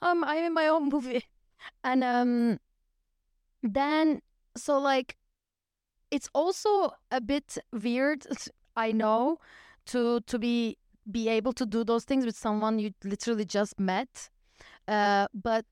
um, 0.00 0.24
i'm 0.24 0.44
in 0.44 0.54
my 0.54 0.68
own 0.68 0.88
movie. 0.94 1.24
And 1.82 2.04
um 2.04 2.60
then 3.62 4.22
so 4.56 4.78
like 4.78 5.16
it's 6.10 6.30
also 6.32 6.92
a 7.10 7.20
bit 7.20 7.58
weird 7.72 8.24
i 8.76 8.92
know 8.92 9.38
to 9.86 10.20
to 10.20 10.38
be 10.38 10.78
be 11.10 11.28
able 11.28 11.52
to 11.54 11.66
do 11.66 11.84
those 11.84 12.04
things 12.04 12.24
with 12.24 12.36
someone 12.36 12.78
you 12.78 12.92
literally 13.02 13.44
just 13.44 13.78
met. 13.80 14.28
Uh, 14.86 15.26
but 15.34 15.64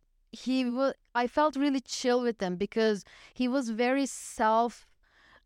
he 0.45 0.59
was 0.78 0.93
i 1.23 1.26
felt 1.37 1.57
really 1.64 1.83
chill 1.97 2.21
with 2.28 2.38
him 2.45 2.55
because 2.57 2.99
he 3.40 3.47
was 3.55 3.64
very 3.85 4.07
self 4.07 4.87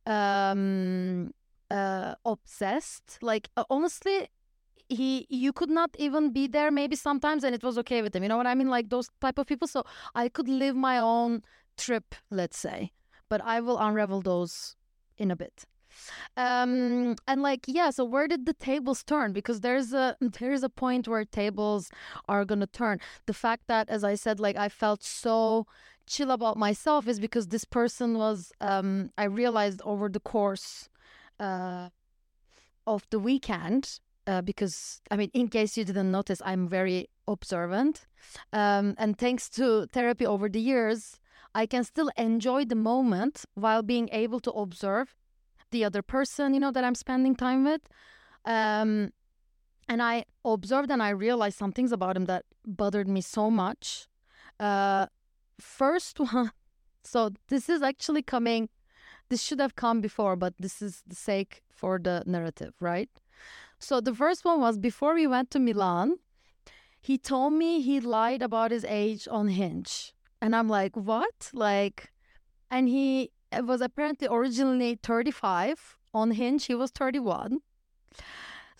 um 0.06 1.32
uh 1.70 2.14
obsessed. 2.24 3.18
Like 3.30 3.48
uh, 3.56 3.64
honestly 3.70 4.28
he 4.88 5.26
you 5.42 5.52
could 5.52 5.70
not 5.80 5.90
even 6.06 6.32
be 6.32 6.44
there 6.56 6.70
maybe 6.80 6.96
sometimes 6.96 7.44
and 7.44 7.54
it 7.54 7.62
was 7.62 7.76
okay 7.82 8.00
with 8.02 8.14
him 8.14 8.22
you 8.24 8.28
know 8.28 8.36
what 8.42 8.46
i 8.52 8.54
mean? 8.60 8.68
Like 8.76 8.88
those 8.90 9.08
type 9.20 9.38
of 9.38 9.46
people. 9.46 9.68
So 9.68 9.84
i 10.14 10.28
could 10.28 10.48
live 10.48 10.76
my 10.90 10.98
own 10.98 11.42
trip 11.76 12.14
let's 12.30 12.58
say 12.58 12.78
but 13.30 13.40
i 13.54 13.60
will 13.60 13.78
unravel 13.78 14.20
those 14.20 14.76
in 15.16 15.30
a 15.30 15.36
bit 15.36 15.64
um 16.36 17.16
and 17.26 17.42
like 17.42 17.64
yeah 17.66 17.90
so 17.90 18.04
where 18.04 18.28
did 18.28 18.46
the 18.46 18.54
tables 18.54 19.02
turn? 19.02 19.32
Because 19.32 19.60
there's 19.60 19.92
a 19.92 20.16
there's 20.40 20.62
a 20.62 20.68
point 20.68 21.08
where 21.08 21.24
tables 21.24 21.90
are 22.28 22.44
gonna 22.44 22.66
turn. 22.66 23.00
The 23.26 23.34
fact 23.34 23.64
that 23.68 23.88
as 23.88 24.04
i 24.04 24.14
said 24.14 24.40
like 24.40 24.56
i 24.56 24.68
felt 24.68 25.02
so 25.02 25.66
chill 26.06 26.30
about 26.30 26.56
myself 26.56 27.06
is 27.06 27.20
because 27.20 27.48
this 27.48 27.64
person 27.64 28.18
was 28.18 28.52
um 28.60 29.10
i 29.16 29.24
realized 29.24 29.80
over 29.84 30.08
the 30.08 30.20
course 30.20 30.88
uh 31.38 31.88
of 32.86 33.06
the 33.10 33.18
weekend 33.18 34.00
uh, 34.26 34.42
because 34.42 35.00
I 35.10 35.16
mean, 35.16 35.30
in 35.34 35.48
case 35.48 35.76
you 35.76 35.84
didn't 35.84 36.10
notice, 36.10 36.40
I'm 36.44 36.68
very 36.68 37.08
observant, 37.26 38.06
um, 38.52 38.94
and 38.98 39.16
thanks 39.18 39.48
to 39.50 39.86
therapy 39.86 40.26
over 40.26 40.48
the 40.48 40.60
years, 40.60 41.18
I 41.54 41.66
can 41.66 41.84
still 41.84 42.10
enjoy 42.16 42.64
the 42.64 42.76
moment 42.76 43.44
while 43.54 43.82
being 43.82 44.08
able 44.12 44.40
to 44.40 44.52
observe 44.52 45.16
the 45.70 45.84
other 45.84 46.02
person, 46.02 46.54
you 46.54 46.60
know, 46.60 46.70
that 46.70 46.84
I'm 46.84 46.94
spending 46.94 47.34
time 47.34 47.64
with. 47.64 47.82
Um, 48.44 49.12
and 49.88 50.02
I 50.02 50.24
observed 50.44 50.90
and 50.90 51.02
I 51.02 51.10
realized 51.10 51.58
some 51.58 51.72
things 51.72 51.92
about 51.92 52.16
him 52.16 52.26
that 52.26 52.44
bothered 52.64 53.08
me 53.08 53.20
so 53.20 53.50
much. 53.50 54.06
Uh, 54.58 55.06
first 55.58 56.20
one, 56.32 56.52
so 57.02 57.30
this 57.48 57.68
is 57.68 57.82
actually 57.82 58.22
coming, 58.22 58.68
this 59.28 59.42
should 59.42 59.60
have 59.60 59.76
come 59.76 60.00
before, 60.00 60.36
but 60.36 60.54
this 60.58 60.80
is 60.80 61.02
the 61.06 61.16
sake 61.16 61.62
for 61.68 61.98
the 61.98 62.22
narrative, 62.26 62.74
right? 62.80 63.10
So 63.78 64.00
the 64.00 64.14
first 64.14 64.44
one 64.44 64.60
was 64.60 64.78
before 64.78 65.14
we 65.14 65.26
went 65.26 65.50
to 65.52 65.58
Milan, 65.58 66.16
he 67.00 67.16
told 67.16 67.54
me 67.54 67.80
he 67.80 67.98
lied 67.98 68.42
about 68.42 68.70
his 68.70 68.84
age 68.84 69.26
on 69.30 69.48
Hinge. 69.48 70.12
And 70.42 70.54
I'm 70.54 70.68
like, 70.68 70.96
what? 70.96 71.50
Like, 71.52 72.10
and 72.70 72.88
he 72.88 73.30
was 73.64 73.80
apparently 73.80 74.28
originally 74.30 74.98
35. 75.02 75.98
On 76.12 76.32
Hinge, 76.32 76.66
he 76.66 76.74
was 76.74 76.90
31. 76.90 77.60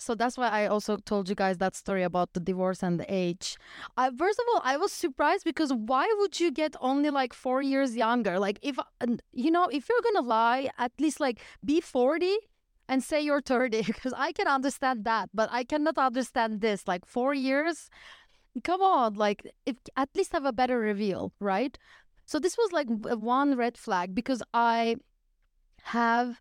So 0.01 0.15
that's 0.15 0.39
why 0.39 0.49
I 0.49 0.67
also 0.67 0.97
told 0.97 1.29
you 1.29 1.35
guys 1.35 1.59
that 1.59 1.77
story 1.77 2.03
about 2.03 2.33
the 2.33 2.41
divorce 2.41 2.83
and 2.83 2.99
the 2.99 3.05
age. 3.07 3.59
First 4.17 4.39
of 4.39 4.47
all, 4.55 4.63
I 4.65 4.79
was 4.79 4.93
surprised 4.93 5.45
because 5.45 5.75
why 5.75 6.07
would 6.19 6.41
you 6.41 6.51
get 6.51 6.75
only 6.81 7.11
like 7.11 7.35
four 7.35 7.61
years 7.61 7.95
younger? 7.95 8.39
Like, 8.39 8.59
if, 8.63 8.79
you 9.33 9.51
know, 9.51 9.67
if 9.67 9.91
you're 9.91 10.01
gonna 10.03 10.27
lie, 10.27 10.71
at 10.79 10.93
least 10.99 11.21
like 11.21 11.41
be 11.63 11.83
40 11.83 12.35
and 12.89 13.05
say 13.05 13.21
you're 13.21 13.43
30, 13.43 13.83
because 13.87 14.15
I 14.17 14.33
can 14.33 14.49
understand 14.49 15.05
that, 15.05 15.29
but 15.35 15.51
I 15.53 15.65
cannot 15.65 15.99
understand 15.99 16.63
this. 16.63 16.89
Like, 16.89 17.05
four 17.05 17.35
years? 17.35 17.91
Come 18.65 18.81
on, 18.81 19.15
like, 19.15 19.47
if, 19.67 19.77
at 19.97 20.09
least 20.17 20.33
have 20.33 20.47
a 20.47 20.53
better 20.53 20.79
reveal, 20.79 21.33
right? 21.41 21.79
So 22.31 22.39
this 22.39 22.57
was 22.57 22.71
like 22.71 22.87
one 22.89 23.57
red 23.57 23.77
flag 23.77 24.15
because 24.15 24.41
I 24.55 24.95
have 25.83 26.41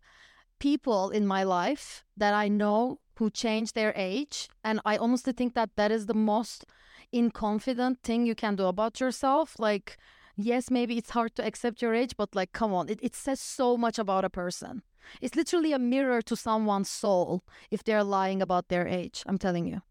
people 0.60 1.10
in 1.10 1.26
my 1.26 1.42
life 1.42 2.04
that 2.16 2.32
I 2.32 2.46
know 2.46 3.00
who 3.16 3.28
change 3.28 3.72
their 3.72 3.92
age. 3.96 4.48
And 4.62 4.78
I 4.84 4.96
honestly 4.98 5.32
think 5.32 5.54
that 5.54 5.70
that 5.74 5.90
is 5.90 6.06
the 6.06 6.14
most 6.14 6.64
inconfident 7.12 7.98
thing 8.04 8.24
you 8.24 8.36
can 8.36 8.54
do 8.54 8.66
about 8.66 9.00
yourself. 9.00 9.56
Like, 9.58 9.96
yes, 10.36 10.70
maybe 10.70 10.96
it's 10.96 11.10
hard 11.10 11.34
to 11.34 11.44
accept 11.44 11.82
your 11.82 11.92
age, 11.92 12.14
but 12.16 12.36
like, 12.36 12.52
come 12.52 12.72
on, 12.72 12.88
it, 12.88 13.00
it 13.02 13.16
says 13.16 13.40
so 13.40 13.76
much 13.76 13.98
about 13.98 14.24
a 14.24 14.30
person. 14.30 14.82
It's 15.20 15.34
literally 15.34 15.72
a 15.72 15.78
mirror 15.80 16.22
to 16.22 16.36
someone's 16.36 16.88
soul 16.88 17.42
if 17.68 17.82
they're 17.82 18.04
lying 18.04 18.40
about 18.40 18.68
their 18.68 18.86
age. 18.86 19.24
I'm 19.26 19.38
telling 19.38 19.66
you. 19.66 19.82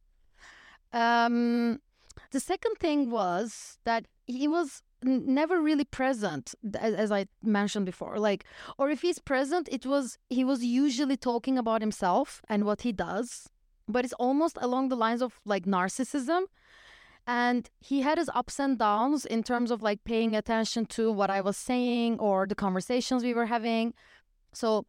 Um, 0.93 1.81
the 2.31 2.39
second 2.39 2.75
thing 2.79 3.09
was 3.09 3.79
that 3.83 4.05
he 4.25 4.47
was 4.47 4.81
never 5.03 5.61
really 5.61 5.85
present 5.85 6.53
as, 6.79 6.93
as, 6.93 7.11
i 7.11 7.25
mentioned 7.41 7.85
before 7.85 8.19
like 8.19 8.43
or 8.77 8.89
if 8.89 9.01
he's 9.01 9.19
present 9.19 9.69
it 9.71 9.85
was 9.85 10.17
he 10.29 10.43
was 10.43 10.63
usually 10.63 11.15
talking 11.15 11.57
about 11.57 11.81
himself 11.81 12.41
and 12.49 12.65
what 12.65 12.81
he 12.81 12.91
does 12.91 13.49
but 13.87 14.03
it's 14.03 14.13
almost 14.13 14.57
along 14.61 14.89
the 14.89 14.95
lines 14.95 15.21
of 15.21 15.39
like 15.45 15.65
narcissism 15.65 16.43
and 17.29 17.69
he 17.79 18.01
had 18.01 18.17
his 18.17 18.29
ups 18.33 18.59
and 18.59 18.79
downs 18.79 19.25
in 19.25 19.43
terms 19.43 19.69
of 19.71 19.81
like 19.83 20.03
paying 20.03 20.35
attention 20.35 20.85
to 20.85 21.11
what 21.11 21.29
i 21.29 21.39
was 21.39 21.57
saying 21.57 22.17
or 22.19 22.47
the 22.47 22.55
conversations 22.55 23.23
we 23.23 23.35
were 23.35 23.45
having. 23.45 23.93
So 24.51 24.87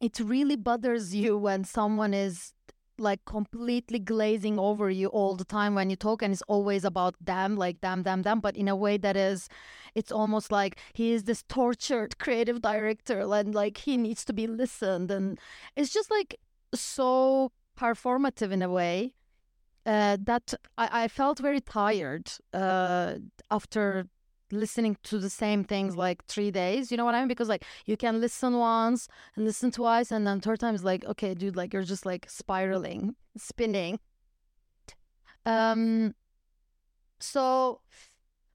it 0.00 0.20
really 0.20 0.56
bothers 0.56 1.14
you 1.14 1.36
when 1.36 1.64
someone 1.64 2.14
is 2.14 2.52
like 2.98 3.24
completely 3.24 3.98
glazing 3.98 4.58
over 4.58 4.90
you 4.90 5.08
all 5.08 5.36
the 5.36 5.44
time 5.44 5.74
when 5.74 5.90
you 5.90 5.96
talk 5.96 6.22
and 6.22 6.32
it's 6.32 6.42
always 6.42 6.84
about 6.84 7.14
them 7.20 7.56
like 7.56 7.80
them 7.80 8.02
them 8.02 8.22
them 8.22 8.40
but 8.40 8.56
in 8.56 8.68
a 8.68 8.76
way 8.76 8.96
that 8.96 9.16
is 9.16 9.48
it's 9.94 10.12
almost 10.12 10.50
like 10.52 10.78
he 10.92 11.12
is 11.12 11.24
this 11.24 11.42
tortured 11.48 12.18
creative 12.24 12.60
director 12.62 13.20
and 13.20 13.54
like 13.54 13.78
he 13.78 13.96
needs 13.96 14.24
to 14.24 14.32
be 14.32 14.46
listened 14.46 15.10
and 15.10 15.38
it's 15.76 15.92
just 15.92 16.10
like 16.10 16.38
so 16.74 17.52
performative 17.78 18.50
in 18.50 18.62
a 18.62 18.68
way 18.68 19.14
uh, 19.84 20.16
that 20.20 20.52
I, 20.76 21.04
I 21.04 21.08
felt 21.08 21.38
very 21.38 21.60
tired 21.60 22.30
uh, 22.52 23.14
after 23.50 24.08
listening 24.50 24.96
to 25.04 25.18
the 25.18 25.30
same 25.30 25.64
things 25.64 25.96
like 25.96 26.24
three 26.26 26.50
days. 26.50 26.90
You 26.90 26.96
know 26.96 27.04
what 27.04 27.14
I 27.14 27.20
mean? 27.20 27.28
Because 27.28 27.48
like 27.48 27.64
you 27.86 27.96
can 27.96 28.20
listen 28.20 28.58
once 28.58 29.08
and 29.34 29.44
listen 29.44 29.70
twice, 29.70 30.10
and 30.10 30.26
then 30.26 30.40
third 30.40 30.60
time 30.60 30.74
is 30.74 30.84
like, 30.84 31.04
okay, 31.04 31.34
dude, 31.34 31.56
like 31.56 31.72
you're 31.72 31.82
just 31.82 32.06
like 32.06 32.26
spiraling, 32.28 33.16
spinning. 33.36 33.98
Um. 35.44 36.14
So 37.18 37.80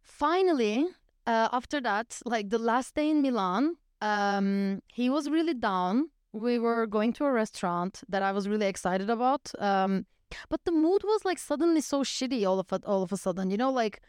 finally, 0.01 0.85
uh, 1.25 1.49
after 1.51 1.81
that, 1.81 2.19
like 2.25 2.49
the 2.49 2.59
last 2.59 2.95
day 2.95 3.09
in 3.09 3.21
Milan, 3.21 3.77
um, 4.01 4.81
he 4.87 5.09
was 5.09 5.29
really 5.29 5.53
down 5.55 6.09
we 6.33 6.57
were 6.59 6.87
going 6.87 7.13
to 7.13 7.25
a 7.25 7.31
restaurant 7.31 8.01
that 8.07 8.23
I 8.23 8.31
was 8.31 8.47
really 8.47 8.67
excited 8.67 9.09
about. 9.09 9.51
Um, 9.59 10.05
but 10.49 10.61
the 10.63 10.71
mood 10.71 11.01
was 11.03 11.25
like 11.25 11.37
suddenly 11.37 11.81
so 11.81 12.03
shitty 12.03 12.47
all 12.47 12.59
of 12.59 12.71
a, 12.71 12.79
all 12.85 13.03
of 13.03 13.11
a 13.11 13.17
sudden. 13.17 13.51
You 13.51 13.57
know, 13.57 13.71
like 13.71 14.01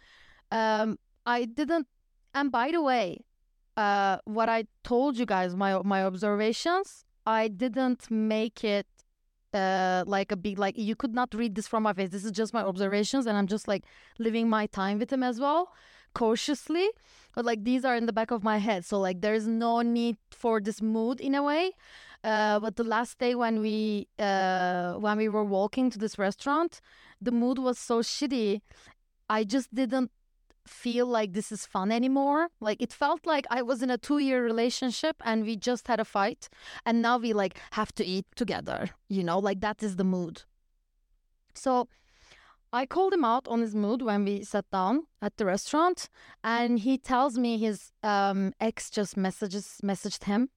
um, 0.51 0.99
I 1.27 1.45
didn't. 1.45 1.87
And 2.35 2.51
by 2.51 2.71
the 2.71 2.83
way, 2.83 3.25
uh, 3.77 4.19
what 4.25 4.49
I 4.49 4.65
told 4.85 5.19
you 5.19 5.27
guys, 5.27 5.55
my 5.55 5.81
my 5.83 6.05
observations, 6.05 7.05
I 7.27 7.49
didn't 7.49 8.11
make 8.11 8.65
it 8.65 8.87
uh, 9.55 10.05
like 10.07 10.33
a 10.33 10.37
big 10.37 10.59
like 10.59 10.77
you 10.79 10.97
could 10.97 11.15
not 11.15 11.35
read 11.35 11.55
this 11.55 11.69
from 11.69 11.85
my 11.85 11.93
face. 11.93 12.11
This 12.11 12.25
is 12.25 12.33
just 12.33 12.53
my 12.55 12.63
observations, 12.63 13.27
and 13.27 13.37
I'm 13.37 13.47
just 13.47 13.69
like 13.69 13.85
living 14.19 14.49
my 14.49 14.67
time 14.67 14.99
with 14.99 15.13
him 15.13 15.23
as 15.23 15.41
well, 15.41 15.73
cautiously. 16.15 16.89
But 17.35 17.45
like 17.45 17.65
these 17.65 17.85
are 17.85 17.97
in 17.97 18.07
the 18.07 18.13
back 18.13 18.31
of 18.31 18.43
my 18.43 18.59
head, 18.59 18.85
so 18.85 18.99
like 18.99 19.21
there's 19.21 19.47
no 19.47 19.83
need 19.83 20.17
for 20.31 20.61
this 20.61 20.83
mood 20.83 21.21
in 21.21 21.35
a 21.35 21.43
way. 21.43 21.73
Uh, 22.25 22.61
but 22.61 22.77
the 22.77 22.85
last 22.85 23.19
day 23.19 23.35
when 23.35 23.61
we 23.61 24.09
uh, 24.19 24.95
when 24.95 25.19
we 25.19 25.29
were 25.29 25.45
walking 25.45 25.91
to 25.91 25.99
this 25.99 26.19
restaurant, 26.19 26.81
the 27.21 27.33
mood 27.33 27.59
was 27.59 27.79
so 27.79 28.01
shitty. 28.01 28.61
I 29.29 29.45
just 29.45 29.75
didn't 29.75 30.11
feel 30.67 31.07
like 31.07 31.33
this 31.33 31.51
is 31.53 31.67
fun 31.67 31.91
anymore. 31.91 32.49
Like 32.61 32.81
it 32.81 32.93
felt 32.93 33.27
like 33.27 33.47
I 33.51 33.63
was 33.63 33.83
in 33.83 33.91
a 33.91 33.99
two 33.99 34.19
year 34.19 34.43
relationship 34.45 35.17
and 35.25 35.45
we 35.45 35.57
just 35.57 35.89
had 35.89 36.01
a 36.01 36.05
fight 36.05 36.49
and 36.85 37.03
now 37.03 37.19
we 37.19 37.33
like 37.33 37.59
have 37.73 37.93
to 37.97 38.05
eat 38.05 38.27
together, 38.37 38.91
you 39.09 39.23
know, 39.25 39.39
like 39.39 39.61
that 39.61 39.83
is 39.83 39.97
the 39.97 40.05
mood. 40.05 40.43
So 41.55 41.89
I 42.73 42.87
called 42.87 43.13
him 43.13 43.25
out 43.25 43.47
on 43.49 43.61
his 43.61 43.75
mood 43.75 44.01
when 44.03 44.25
we 44.25 44.45
sat 44.45 44.71
down 44.71 45.07
at 45.21 45.37
the 45.37 45.45
restaurant 45.45 46.09
and 46.43 46.79
he 46.79 46.97
tells 46.97 47.37
me 47.39 47.59
his 47.59 47.93
um, 48.03 48.55
ex 48.61 48.89
just 48.91 49.17
messages 49.17 49.81
messaged 49.83 50.25
him 50.25 50.49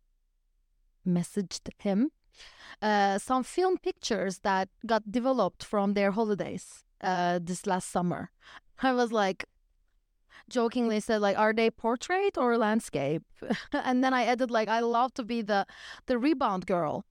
messaged 1.05 1.69
him 1.79 2.11
uh, 2.81 3.17
some 3.17 3.43
film 3.43 3.77
pictures 3.77 4.39
that 4.39 4.69
got 4.85 5.11
developed 5.11 5.63
from 5.63 5.93
their 5.93 6.11
holidays 6.11 6.83
uh, 7.01 7.39
this 7.41 7.65
last 7.65 7.89
summer. 7.89 8.31
I 8.81 8.91
was 8.93 9.11
like, 9.11 9.45
jokingly 10.49 10.97
mm. 10.97 11.03
said 11.03 11.21
like 11.21 11.37
are 11.37 11.53
they 11.53 11.69
portrait 11.69 12.37
or 12.37 12.57
landscape? 12.57 13.23
And 13.73 14.03
then 14.03 14.13
i 14.13 14.25
added 14.25 14.51
like 14.51 14.67
i 14.67 14.79
love 14.79 15.13
to 15.15 15.23
be 15.23 15.41
the 15.41 15.65
the 16.07 16.17
rebound 16.17 16.65
girl. 16.65 17.05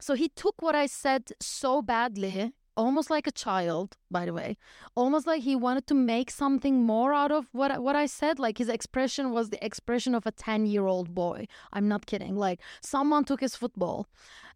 So 0.00 0.14
he 0.14 0.28
took 0.28 0.62
what 0.62 0.74
i 0.74 0.86
said 0.86 1.32
so 1.40 1.82
badly 1.82 2.52
almost 2.78 3.10
like 3.10 3.26
a 3.26 3.32
child 3.32 3.96
by 4.08 4.24
the 4.24 4.32
way 4.32 4.56
almost 4.94 5.26
like 5.26 5.42
he 5.42 5.56
wanted 5.56 5.84
to 5.84 5.94
make 5.94 6.30
something 6.30 6.84
more 6.84 7.12
out 7.12 7.32
of 7.32 7.48
what 7.50 7.82
what 7.82 7.96
i 7.96 8.06
said 8.06 8.38
like 8.38 8.56
his 8.58 8.68
expression 8.68 9.32
was 9.32 9.50
the 9.50 9.62
expression 9.64 10.14
of 10.14 10.24
a 10.24 10.30
10 10.30 10.64
year 10.66 10.86
old 10.86 11.12
boy. 11.14 11.46
I'm 11.72 11.88
not 11.88 12.06
kidding 12.06 12.36
like 12.36 12.60
someone 12.80 13.24
took 13.24 13.40
his 13.40 13.56
football. 13.56 14.06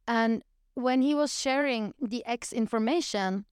And 0.07 0.43
when 0.75 1.03
he 1.03 1.15
was 1.15 1.39
sharing 1.39 1.95
the 2.01 2.25
ex 2.25 2.53
information 2.53 3.45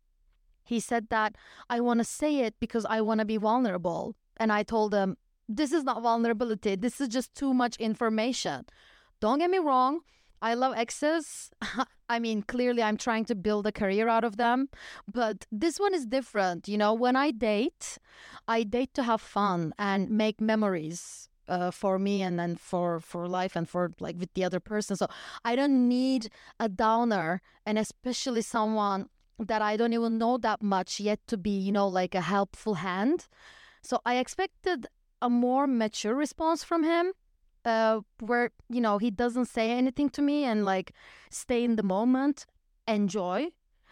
he 0.64 0.78
said 0.78 1.08
that 1.10 1.34
i 1.68 1.80
want 1.80 1.98
to 1.98 2.04
say 2.04 2.32
it 2.46 2.54
because 2.60 2.86
i 2.86 3.00
want 3.00 3.18
to 3.18 3.26
be 3.26 3.36
vulnerable 3.36 4.14
and 4.40 4.50
I 4.52 4.64
told 4.64 4.90
them, 4.92 5.16
this 5.48 5.72
is 5.72 5.84
not 5.84 6.02
vulnerability. 6.02 6.74
This 6.76 7.00
is 7.00 7.08
just 7.08 7.34
too 7.34 7.52
much 7.52 7.76
information. 7.76 8.64
Don't 9.20 9.38
get 9.38 9.50
me 9.50 9.58
wrong. 9.58 10.00
I 10.42 10.54
love 10.54 10.74
exes. 10.76 11.50
I 12.08 12.18
mean, 12.18 12.42
clearly, 12.42 12.82
I'm 12.82 12.96
trying 12.96 13.26
to 13.26 13.34
build 13.34 13.66
a 13.66 13.72
career 13.72 14.08
out 14.08 14.24
of 14.24 14.38
them. 14.38 14.68
But 15.12 15.46
this 15.52 15.78
one 15.78 15.94
is 15.94 16.06
different. 16.06 16.66
You 16.66 16.78
know, 16.78 16.94
when 16.94 17.14
I 17.14 17.30
date, 17.30 17.98
I 18.48 18.62
date 18.62 18.94
to 18.94 19.02
have 19.02 19.20
fun 19.20 19.74
and 19.78 20.10
make 20.10 20.40
memories 20.40 21.28
uh, 21.46 21.70
for 21.70 21.98
me 21.98 22.22
and 22.22 22.38
then 22.38 22.56
for 22.56 23.00
for 23.00 23.28
life 23.28 23.54
and 23.56 23.68
for 23.68 23.92
like 24.00 24.18
with 24.18 24.32
the 24.34 24.44
other 24.44 24.60
person. 24.60 24.96
So 24.96 25.08
I 25.44 25.56
don't 25.56 25.88
need 25.88 26.30
a 26.58 26.68
downer, 26.68 27.42
and 27.66 27.78
especially 27.78 28.42
someone 28.42 29.06
that 29.38 29.60
I 29.62 29.76
don't 29.76 29.92
even 29.92 30.16
know 30.16 30.38
that 30.38 30.62
much 30.62 31.00
yet 31.00 31.20
to 31.26 31.36
be, 31.36 31.50
you 31.50 31.72
know, 31.72 31.88
like 31.88 32.14
a 32.14 32.20
helpful 32.20 32.74
hand. 32.74 33.26
So 33.82 34.00
I 34.04 34.16
expected 34.16 34.86
a 35.22 35.28
more 35.28 35.66
mature 35.66 36.14
response 36.14 36.64
from 36.64 36.84
him, 36.84 37.12
uh, 37.64 38.00
where 38.20 38.50
you 38.68 38.80
know 38.80 38.98
he 38.98 39.10
doesn't 39.10 39.46
say 39.46 39.70
anything 39.70 40.08
to 40.10 40.22
me 40.22 40.44
and 40.44 40.64
like 40.64 40.92
stay 41.30 41.64
in 41.64 41.76
the 41.76 41.82
moment, 41.82 42.46
enjoy, 42.86 43.48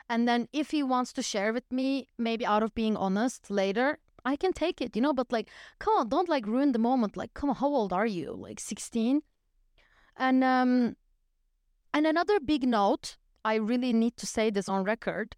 and 0.09 0.27
then 0.27 0.49
if 0.53 0.71
he 0.71 0.83
wants 0.83 1.13
to 1.15 1.23
share 1.23 1.53
with 1.53 1.71
me, 1.71 2.09
maybe 2.19 2.47
out 2.47 2.63
of 2.63 2.75
being 2.75 2.97
honest 2.97 3.51
later, 3.51 3.99
I 4.25 4.37
can 4.37 4.53
take 4.53 4.81
it, 4.81 4.97
you 4.97 5.03
know. 5.03 5.13
But 5.13 5.33
like, 5.33 5.51
come 5.79 5.95
on, 5.99 6.09
don't 6.09 6.29
like 6.29 6.47
ruin 6.47 6.73
the 6.73 6.79
moment. 6.79 7.17
Like, 7.17 7.35
come 7.35 7.51
on, 7.51 7.57
how 7.57 7.69
old 7.69 7.93
are 7.93 8.07
you? 8.07 8.33
Like 8.33 8.61
sixteen, 8.61 9.23
and 10.17 10.43
um, 10.45 10.97
and 11.93 12.07
another 12.07 12.41
big 12.41 12.67
note. 12.67 13.17
I 13.45 13.55
really 13.55 13.93
need 13.93 14.17
to 14.19 14.27
say 14.27 14.51
this 14.51 14.69
on 14.69 14.85
record 14.85 15.37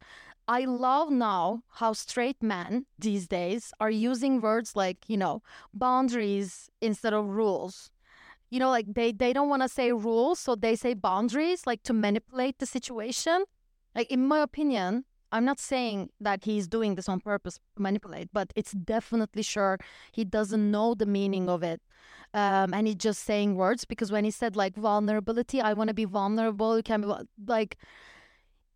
I 0.50 0.64
love 0.64 1.12
now 1.12 1.62
how 1.74 1.92
straight 1.92 2.42
men 2.42 2.86
these 2.98 3.28
days 3.28 3.72
are 3.78 3.88
using 3.88 4.40
words 4.40 4.74
like, 4.74 4.98
you 5.06 5.16
know, 5.16 5.42
boundaries 5.72 6.68
instead 6.80 7.12
of 7.12 7.24
rules. 7.28 7.92
You 8.50 8.58
know, 8.58 8.68
like 8.68 8.86
they, 8.92 9.12
they 9.12 9.32
don't 9.32 9.48
want 9.48 9.62
to 9.62 9.68
say 9.68 9.92
rules, 9.92 10.40
so 10.40 10.56
they 10.56 10.74
say 10.74 10.94
boundaries, 10.94 11.68
like 11.68 11.84
to 11.84 11.92
manipulate 11.92 12.58
the 12.58 12.66
situation. 12.66 13.44
Like, 13.94 14.10
in 14.10 14.26
my 14.26 14.40
opinion, 14.40 15.04
I'm 15.30 15.44
not 15.44 15.60
saying 15.60 16.10
that 16.20 16.42
he's 16.42 16.66
doing 16.66 16.96
this 16.96 17.08
on 17.08 17.20
purpose, 17.20 17.60
manipulate, 17.78 18.30
but 18.32 18.52
it's 18.56 18.72
definitely 18.72 19.42
sure 19.42 19.78
he 20.10 20.24
doesn't 20.24 20.68
know 20.68 20.94
the 20.94 21.06
meaning 21.06 21.48
of 21.48 21.62
it. 21.62 21.80
Um, 22.34 22.74
and 22.74 22.88
he's 22.88 22.96
just 22.96 23.22
saying 23.22 23.54
words 23.54 23.84
because 23.84 24.10
when 24.10 24.24
he 24.24 24.32
said 24.32 24.56
like 24.56 24.74
vulnerability, 24.74 25.60
I 25.60 25.74
want 25.74 25.88
to 25.88 25.94
be 25.94 26.06
vulnerable, 26.06 26.76
you 26.76 26.82
can 26.82 27.02
be 27.02 27.12
like, 27.46 27.78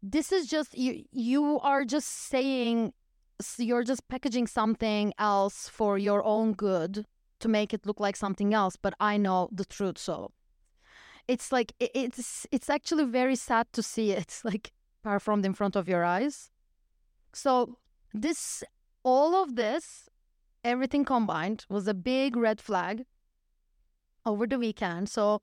this 0.05 0.31
is 0.31 0.47
just 0.47 0.77
you 0.77 1.05
you 1.13 1.59
are 1.61 1.85
just 1.85 2.09
saying 2.09 2.93
you're 3.59 3.83
just 3.83 4.07
packaging 4.09 4.47
something 4.47 5.13
else 5.19 5.69
for 5.69 5.97
your 5.97 6.23
own 6.25 6.53
good 6.53 7.07
to 7.41 7.49
make 7.49 7.73
it 7.73 7.87
look 7.87 7.99
like 7.99 8.17
something 8.17 8.53
else 8.53 8.77
but 8.77 8.95
i 9.01 9.17
know 9.17 9.49
the 9.51 9.65
truth 9.65 9.99
so. 9.99 10.31
It's 11.27 11.51
like 11.51 11.73
it's 11.81 12.47
it's 12.53 12.69
actually 12.69 13.05
very 13.05 13.35
sad 13.35 13.67
to 13.73 13.83
see 13.83 14.11
it 14.11 14.41
like 14.45 14.73
performed 15.03 15.47
in 15.47 15.55
front 15.55 15.75
of 15.75 15.89
your 15.89 16.05
eyes. 16.05 16.51
So 17.33 17.79
this 18.13 18.63
all 19.05 19.35
of 19.43 19.57
this 19.57 20.11
everything 20.63 21.05
combined 21.05 21.65
was 21.71 21.89
a 21.89 21.95
big 21.95 22.37
red 22.37 22.61
flag 22.61 23.05
over 24.25 24.47
the 24.47 24.59
weekend 24.59 25.11
so 25.11 25.43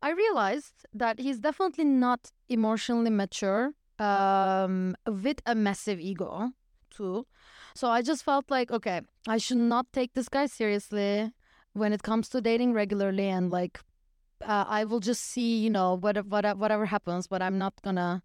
i 0.00 0.10
realized 0.10 0.86
that 0.94 1.18
he's 1.18 1.38
definitely 1.38 1.84
not 1.84 2.32
emotionally 2.48 3.10
mature 3.10 3.74
um, 3.98 4.96
with 5.06 5.40
a 5.46 5.54
massive 5.54 6.00
ego 6.00 6.52
too. 6.90 7.26
So 7.74 7.88
I 7.88 8.02
just 8.02 8.24
felt 8.24 8.50
like, 8.50 8.70
okay, 8.70 9.00
I 9.28 9.38
should 9.38 9.58
not 9.58 9.86
take 9.92 10.14
this 10.14 10.28
guy 10.28 10.46
seriously 10.46 11.32
when 11.72 11.92
it 11.92 12.02
comes 12.02 12.28
to 12.30 12.40
dating 12.40 12.74
regularly, 12.74 13.28
and 13.28 13.50
like, 13.50 13.80
uh, 14.44 14.64
I 14.68 14.84
will 14.84 15.00
just 15.00 15.22
see, 15.22 15.58
you 15.58 15.70
know, 15.70 15.94
whatever 15.94 16.54
whatever 16.54 16.86
happens, 16.86 17.26
but 17.26 17.40
I'm 17.42 17.58
not 17.58 17.74
gonna 17.82 18.22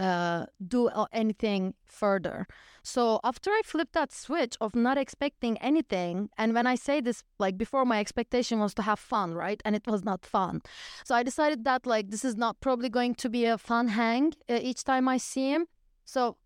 uh, 0.00 0.46
do 0.66 0.88
anything 1.12 1.74
further. 1.86 2.46
So 2.82 3.20
after 3.22 3.50
I 3.50 3.60
flipped 3.64 3.92
that 3.92 4.12
switch 4.12 4.56
of 4.60 4.74
not 4.74 4.96
expecting 4.96 5.58
anything, 5.58 6.30
and 6.38 6.54
when 6.54 6.66
I 6.66 6.74
say 6.74 7.00
this, 7.02 7.22
like 7.38 7.58
before, 7.58 7.84
my 7.84 8.00
expectation 8.00 8.58
was 8.60 8.72
to 8.74 8.82
have 8.82 8.98
fun, 8.98 9.34
right? 9.34 9.60
And 9.64 9.76
it 9.76 9.86
was 9.86 10.02
not 10.02 10.24
fun. 10.24 10.62
So 11.04 11.14
I 11.14 11.22
decided 11.22 11.64
that 11.64 11.86
like 11.86 12.10
this 12.10 12.24
is 12.24 12.36
not 12.36 12.60
probably 12.60 12.88
going 12.88 13.14
to 13.16 13.28
be 13.28 13.44
a 13.44 13.58
fun 13.58 13.88
hang 13.88 14.32
uh, 14.48 14.58
each 14.62 14.84
time 14.84 15.06
I 15.06 15.18
see 15.18 15.50
him. 15.50 15.66
So 16.06 16.38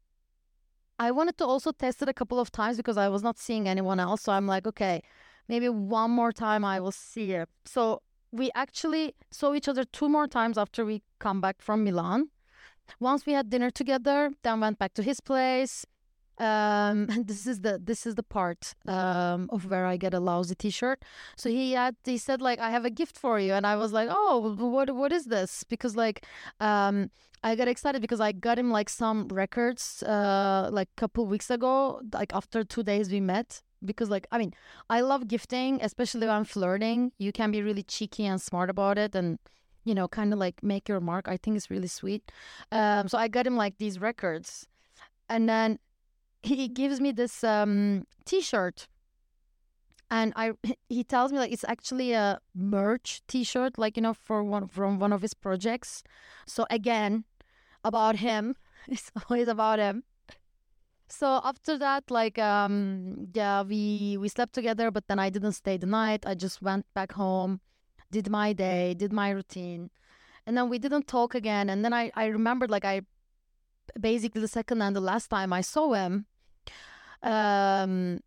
I 0.99 1.13
wanted 1.13 1.39
to 1.39 1.47
also 1.47 1.71
test 1.71 2.03
it 2.03 2.09
a 2.09 2.15
couple 2.15 2.41
of 2.41 2.51
times 2.51 2.77
because 2.77 2.97
I 2.97 3.09
was 3.09 3.23
not 3.23 3.39
seeing 3.39 3.69
anyone 3.69 4.01
else. 4.01 4.23
So 4.23 4.33
I'm 4.33 4.49
like, 4.49 4.67
okay, 4.67 5.03
maybe 5.49 5.69
one 5.69 6.11
more 6.11 6.33
time 6.33 6.65
I 6.65 6.81
will 6.81 6.93
see 6.93 7.33
it. 7.33 7.49
So 7.65 8.03
we 8.33 8.51
actually 8.57 9.15
saw 9.31 9.55
each 9.55 9.69
other 9.69 9.85
two 9.85 10.09
more 10.09 10.27
times 10.27 10.59
after 10.59 10.85
we 10.85 11.03
come 11.21 11.41
back 11.41 11.63
from 11.63 11.85
Milan. 11.85 12.31
Once 13.01 13.27
we 13.27 13.33
had 13.33 13.51
dinner 13.51 13.71
together, 13.71 14.31
then 14.43 14.61
went 14.61 14.79
back 14.79 14.95
to 14.95 15.03
his 15.03 15.21
place. 15.21 15.87
Um, 16.39 17.07
and 17.11 17.27
this 17.27 17.47
is 17.47 17.61
the 17.61 17.81
this 17.83 18.07
is 18.07 18.15
the 18.17 18.23
part 18.23 18.75
um, 18.87 19.49
of 19.53 19.71
where 19.71 19.87
I 19.87 19.97
get 19.97 20.15
a 20.15 20.21
lousy 20.21 20.55
T-shirt. 20.55 21.05
So 21.37 21.49
he 21.49 21.73
had 21.73 21.97
he 22.05 22.19
said 22.19 22.41
like 22.41 22.59
I 22.59 22.71
have 22.71 22.85
a 22.85 22.91
gift 22.91 23.17
for 23.17 23.39
you, 23.39 23.53
and 23.53 23.67
I 23.67 23.77
was 23.77 23.93
like, 23.93 24.09
oh, 24.11 24.55
what 24.59 24.95
what 24.95 25.13
is 25.13 25.27
this? 25.27 25.65
Because 25.65 25.97
like 25.97 26.25
um, 26.61 27.11
I 27.43 27.55
got 27.57 27.69
excited 27.69 28.01
because 28.01 28.21
I 28.21 28.33
got 28.33 28.59
him 28.59 28.71
like 28.71 28.89
some 28.89 29.29
records 29.29 30.03
uh, 30.03 30.71
like 30.73 30.89
a 30.97 31.01
couple 31.01 31.27
weeks 31.27 31.51
ago, 31.51 32.01
like 32.13 32.35
after 32.35 32.65
two 32.65 32.83
days 32.83 33.11
we 33.11 33.21
met. 33.21 33.63
Because 33.85 34.09
like 34.09 34.27
I 34.33 34.39
mean, 34.39 34.55
I 34.89 35.03
love 35.03 35.29
gifting, 35.29 35.79
especially 35.83 36.27
when 36.27 36.37
I'm 36.37 36.45
flirting. 36.45 37.13
You 37.19 37.33
can 37.33 37.51
be 37.51 37.63
really 37.63 37.83
cheeky 37.83 38.25
and 38.25 38.41
smart 38.41 38.71
about 38.71 38.97
it, 38.97 39.15
and 39.15 39.39
you 39.85 39.95
know, 39.95 40.09
kind 40.09 40.33
of 40.33 40.39
like 40.39 40.63
make 40.63 40.89
your 40.89 41.01
mark. 41.01 41.29
I 41.29 41.37
think 41.37 41.57
it's 41.57 41.71
really 41.71 41.89
sweet. 41.89 42.31
Um, 42.73 43.09
so 43.09 43.19
I 43.19 43.29
got 43.29 43.47
him 43.47 43.57
like 43.57 43.79
these 43.79 44.01
records, 44.01 44.67
and 45.29 45.49
then 45.49 45.79
he 46.43 46.69
gives 46.69 47.01
me 47.01 47.13
this 47.13 47.43
um, 47.45 48.07
T-shirt, 48.25 48.89
and 50.11 50.33
I 50.37 50.53
he 50.89 51.05
tells 51.05 51.33
me 51.33 51.39
like 51.39 51.53
it's 51.53 51.65
actually 51.65 52.13
a 52.13 52.39
merch 52.55 53.23
T-shirt, 53.29 53.79
like 53.79 53.97
you 53.97 54.03
know, 54.03 54.15
for 54.15 54.43
one 54.43 54.69
from 54.69 54.99
one 54.99 55.13
of 55.13 55.23
his 55.23 55.35
projects. 55.35 56.03
So 56.47 56.67
again, 56.71 57.25
about 57.85 58.17
him, 58.17 58.57
it's 58.89 59.11
always 59.29 59.49
about 59.49 59.79
him. 59.79 60.05
So 61.09 61.41
after 61.45 61.79
that, 61.79 62.11
like 62.11 62.39
um 62.39 63.29
yeah, 63.35 63.63
we 63.63 64.17
we 64.21 64.29
slept 64.29 64.55
together, 64.55 64.91
but 64.91 65.07
then 65.09 65.19
I 65.19 65.31
didn't 65.31 65.53
stay 65.53 65.77
the 65.77 65.87
night. 65.87 66.25
I 66.27 66.35
just 66.35 66.63
went 66.63 66.87
back 66.95 67.13
home, 67.13 67.61
did 68.11 68.31
my 68.31 68.53
day, 68.53 68.95
did 68.95 69.13
my 69.13 69.31
routine, 69.31 69.91
and 70.47 70.57
then 70.57 70.69
we 70.69 70.79
didn't 70.79 71.07
talk 71.07 71.35
again. 71.35 71.71
And 71.71 71.85
then 71.85 71.93
I 71.93 72.11
I 72.15 72.27
remembered 72.27 72.71
like 72.71 72.85
I 72.85 73.03
basically 73.99 74.41
the 74.41 74.49
second 74.49 74.83
and 74.83 74.95
the 74.97 75.01
last 75.01 75.29
time 75.29 75.53
I 75.53 75.61
saw 75.61 75.93
him, 75.93 76.27
um 77.23 78.21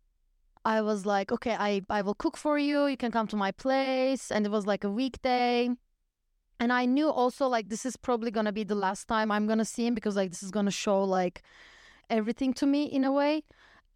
I 0.64 0.82
was 0.82 1.06
like, 1.06 1.32
okay, 1.32 1.56
I, 1.58 1.82
I 1.88 2.02
will 2.02 2.14
cook 2.14 2.36
for 2.36 2.58
you. 2.58 2.86
You 2.86 2.96
can 2.98 3.10
come 3.10 3.26
to 3.28 3.36
my 3.36 3.52
place. 3.52 4.30
And 4.30 4.44
it 4.44 4.50
was 4.50 4.66
like 4.66 4.84
a 4.84 4.90
weekday. 4.90 5.70
And 6.60 6.72
I 6.72 6.84
knew 6.84 7.08
also 7.08 7.46
like 7.46 7.68
this 7.68 7.86
is 7.86 7.96
probably 7.96 8.30
gonna 8.30 8.52
be 8.52 8.64
the 8.64 8.74
last 8.74 9.06
time 9.06 9.30
I'm 9.30 9.46
gonna 9.46 9.64
see 9.64 9.86
him 9.86 9.94
because 9.94 10.16
like 10.16 10.30
this 10.30 10.42
is 10.42 10.50
gonna 10.50 10.72
show 10.72 11.02
like 11.04 11.42
everything 12.10 12.52
to 12.54 12.66
me 12.66 12.84
in 12.84 13.04
a 13.04 13.12
way. 13.12 13.44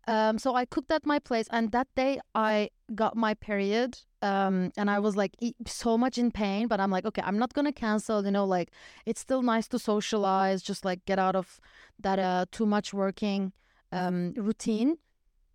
Um, 0.08 0.38
so 0.38 0.54
I 0.54 0.64
cooked 0.64 0.90
at 0.90 1.06
my 1.06 1.18
place, 1.18 1.46
and 1.50 1.70
that 1.72 1.88
day 1.94 2.20
I 2.34 2.70
got 2.94 3.16
my 3.16 3.34
period, 3.34 3.98
um, 4.22 4.72
and 4.76 4.88
I 4.88 5.00
was 5.00 5.16
like 5.16 5.34
so 5.66 5.98
much 5.98 6.16
in 6.16 6.30
pain. 6.30 6.68
But 6.68 6.80
I'm 6.80 6.90
like, 6.90 7.04
okay, 7.04 7.22
I'm 7.24 7.38
not 7.38 7.52
gonna 7.52 7.72
cancel. 7.72 8.24
You 8.24 8.30
know, 8.30 8.44
like 8.44 8.70
it's 9.04 9.20
still 9.20 9.42
nice 9.42 9.68
to 9.68 9.78
socialize, 9.78 10.62
just 10.62 10.84
like 10.84 11.04
get 11.04 11.18
out 11.18 11.36
of 11.36 11.60
that 11.98 12.18
uh, 12.18 12.46
too 12.52 12.66
much 12.66 12.94
working 12.94 13.52
um, 13.90 14.32
routine. 14.36 14.96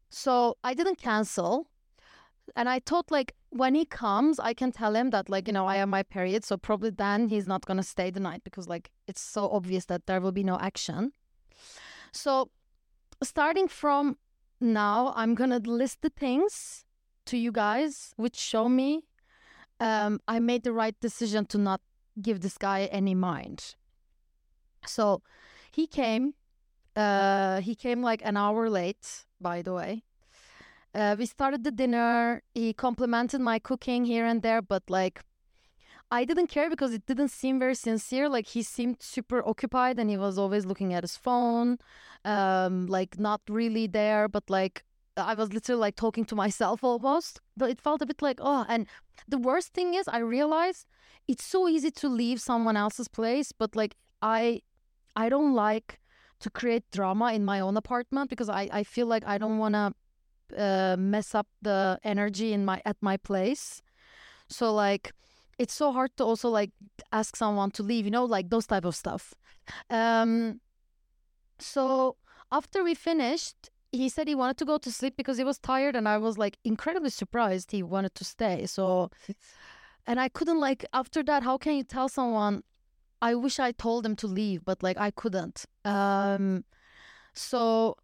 So 0.10 0.58
I 0.64 0.74
didn't 0.74 0.98
cancel. 0.98 1.68
And 2.56 2.70
I 2.70 2.80
thought 2.80 3.12
like 3.12 3.36
when 3.50 3.76
he 3.76 3.86
comes, 3.86 4.40
I 4.40 4.54
can 4.54 4.72
tell 4.72 4.96
him 4.96 5.10
that 5.10 5.30
like, 5.30 5.48
you 5.48 5.54
know, 5.54 5.68
I 5.68 5.78
have 5.78 5.90
my 5.90 6.04
period. 6.04 6.44
So 6.44 6.58
probably 6.58 6.92
then 6.92 7.30
he's 7.30 7.48
not 7.48 7.66
gonna 7.66 7.84
stay 7.84 8.10
the 8.10 8.20
night 8.20 8.44
because 8.44 8.68
like 8.68 8.92
it's 9.08 9.22
so 9.22 9.50
obvious 9.50 9.86
that 9.86 10.06
there 10.06 10.22
will 10.22 10.32
be 10.32 10.44
no 10.44 10.58
action. 10.60 11.12
So 12.12 12.50
starting 13.24 13.68
from 13.68 14.18
now, 14.60 15.14
I'm 15.16 15.36
gonna 15.36 15.60
list 15.60 16.02
the 16.02 16.10
things 16.10 16.86
to 17.28 17.38
you 17.38 17.52
guys 17.52 18.14
which 18.18 18.36
show 18.36 18.68
me 18.68 19.04
um, 19.80 20.20
I 20.28 20.40
made 20.40 20.64
the 20.64 20.74
right 20.74 21.00
decision 21.00 21.46
to 21.48 21.58
not 21.58 21.82
give 22.22 22.42
this 22.42 22.58
guy 22.58 22.86
any 22.86 23.14
mind. 23.14 23.76
So 24.86 25.22
he 25.72 25.88
came 25.88 26.34
uh, 26.96 27.62
he 27.62 27.76
came 27.76 28.02
like 28.02 28.22
an 28.26 28.38
hour 28.38 28.70
late, 28.70 29.26
by 29.40 29.62
the 29.62 29.74
way. 29.74 30.04
Uh, 30.96 31.16
we 31.18 31.28
started 31.28 31.64
the 31.64 31.70
dinner. 31.70 32.42
He 32.56 32.74
complimented 32.74 33.40
my 33.40 33.60
cooking 33.60 34.06
here 34.06 34.26
and 34.26 34.42
there, 34.42 34.64
but 34.64 34.90
like 34.90 35.22
I 36.10 36.26
didn't 36.26 36.48
care 36.48 36.70
because 36.70 36.94
it 36.94 37.06
didn't 37.06 37.30
seem 37.30 37.60
very 37.60 37.76
sincere. 37.76 38.28
Like 38.28 38.48
he 38.48 38.64
seemed 38.64 39.04
super 39.04 39.48
occupied 39.48 40.00
and 40.00 40.10
he 40.10 40.18
was 40.18 40.40
always 40.40 40.66
looking 40.66 40.94
at 40.94 41.04
his 41.04 41.18
phone, 41.18 41.78
um, 42.26 42.88
like 42.88 43.20
not 43.20 43.42
really 43.48 43.86
there, 43.86 44.28
but 44.28 44.50
like 44.50 44.84
I 45.18 45.34
was 45.34 45.54
literally 45.54 45.80
like 45.82 45.96
talking 45.96 46.26
to 46.26 46.36
myself 46.36 46.84
almost. 46.84 47.40
But 47.56 47.70
it 47.70 47.82
felt 47.82 48.02
a 48.02 48.06
bit 48.06 48.22
like, 48.22 48.40
oh, 48.42 48.66
and 48.70 48.88
the 49.28 49.38
worst 49.38 49.74
thing 49.74 49.94
is 49.94 50.08
I 50.08 50.20
realized 50.20 50.86
it's 51.28 51.44
so 51.46 51.68
easy 51.68 51.92
to 51.92 52.10
leave 52.10 52.40
someone 52.40 52.78
else's 52.78 53.08
place, 53.08 53.52
but 53.52 53.76
like 53.76 53.96
I 54.22 54.62
I 55.16 55.30
don't 55.30 55.54
like 55.54 56.00
to 56.40 56.50
create 56.50 56.84
drama 56.92 57.34
in 57.34 57.44
my 57.44 57.60
own 57.60 57.76
apartment 57.78 58.30
because 58.30 58.50
I, 58.50 58.70
I 58.72 58.84
feel 58.84 59.08
like 59.08 59.26
I 59.26 59.38
don't 59.38 59.58
want 59.58 59.74
to 59.74 59.94
uh, 60.56 60.96
mess 60.98 61.34
up 61.34 61.48
the 61.62 62.00
energy 62.04 62.54
in 62.54 62.64
my 62.66 62.82
at 62.86 62.98
my 63.02 63.18
place. 63.18 63.82
So 64.50 64.74
like 64.74 65.14
it's 65.58 65.74
so 65.74 65.92
hard 65.92 66.16
to 66.18 66.24
also 66.24 66.50
like 66.50 66.72
ask 67.12 67.36
someone 67.36 67.72
to 67.72 67.84
leave, 67.84 68.06
you 68.06 68.12
know, 68.12 68.26
like 68.26 68.50
those 68.50 68.68
type 68.68 68.86
of 68.86 68.96
stuff. 68.96 69.34
Um, 69.90 70.62
so 71.60 72.18
after 72.52 72.84
we 72.84 72.94
finished, 72.94 73.70
he 73.92 74.10
said 74.10 74.28
he 74.28 74.36
wanted 74.36 74.58
to 74.58 74.66
go 74.66 74.78
to 74.78 74.92
sleep 74.92 75.16
because 75.18 75.38
he 75.38 75.44
was 75.44 75.60
tired, 75.60 75.96
and 75.96 76.08
I 76.08 76.18
was 76.18 76.38
like 76.38 76.58
incredibly 76.64 77.10
surprised 77.10 77.72
he 77.72 77.84
wanted 77.84 78.16
to 78.16 78.24
stay. 78.24 78.66
So, 78.66 79.12
and 80.08 80.20
I 80.20 80.30
couldn't 80.30 80.60
like 80.60 80.86
after 80.94 81.24
that. 81.24 81.44
How 81.44 81.58
can 81.58 81.76
you 81.76 81.84
tell 81.84 82.10
someone 82.10 82.64
I 83.22 83.36
wish 83.36 83.60
I 83.60 83.72
told 83.72 84.04
them 84.04 84.16
to 84.18 84.28
leave, 84.28 84.64
but 84.64 84.84
like 84.84 84.98
I 84.98 85.12
couldn't. 85.12 85.66
Um, 85.86 86.66
so 87.34 87.96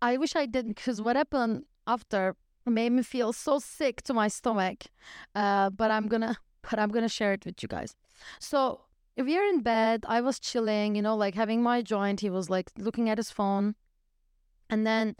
I 0.00 0.16
wish 0.16 0.34
I 0.36 0.46
didn't 0.46 0.76
because 0.76 1.02
what 1.02 1.16
happened 1.16 1.64
after 1.86 2.36
made 2.64 2.92
me 2.92 3.02
feel 3.02 3.32
so 3.32 3.58
sick 3.58 4.02
to 4.02 4.14
my 4.14 4.28
stomach. 4.28 4.84
Uh, 5.34 5.70
but 5.70 5.90
I'm 5.90 6.08
gonna, 6.08 6.36
but 6.70 6.78
I'm 6.78 6.90
gonna 6.90 7.08
share 7.08 7.32
it 7.34 7.44
with 7.44 7.62
you 7.62 7.68
guys. 7.68 7.94
So 8.40 8.82
we 9.16 9.36
are 9.36 9.44
in 9.44 9.60
bed. 9.60 10.04
I 10.08 10.20
was 10.20 10.38
chilling, 10.38 10.94
you 10.94 11.02
know, 11.02 11.16
like 11.16 11.34
having 11.34 11.62
my 11.62 11.82
joint. 11.82 12.20
He 12.20 12.30
was 12.30 12.48
like 12.48 12.70
looking 12.78 13.10
at 13.10 13.18
his 13.18 13.30
phone, 13.30 13.74
and 14.72 14.86
then 14.86 15.14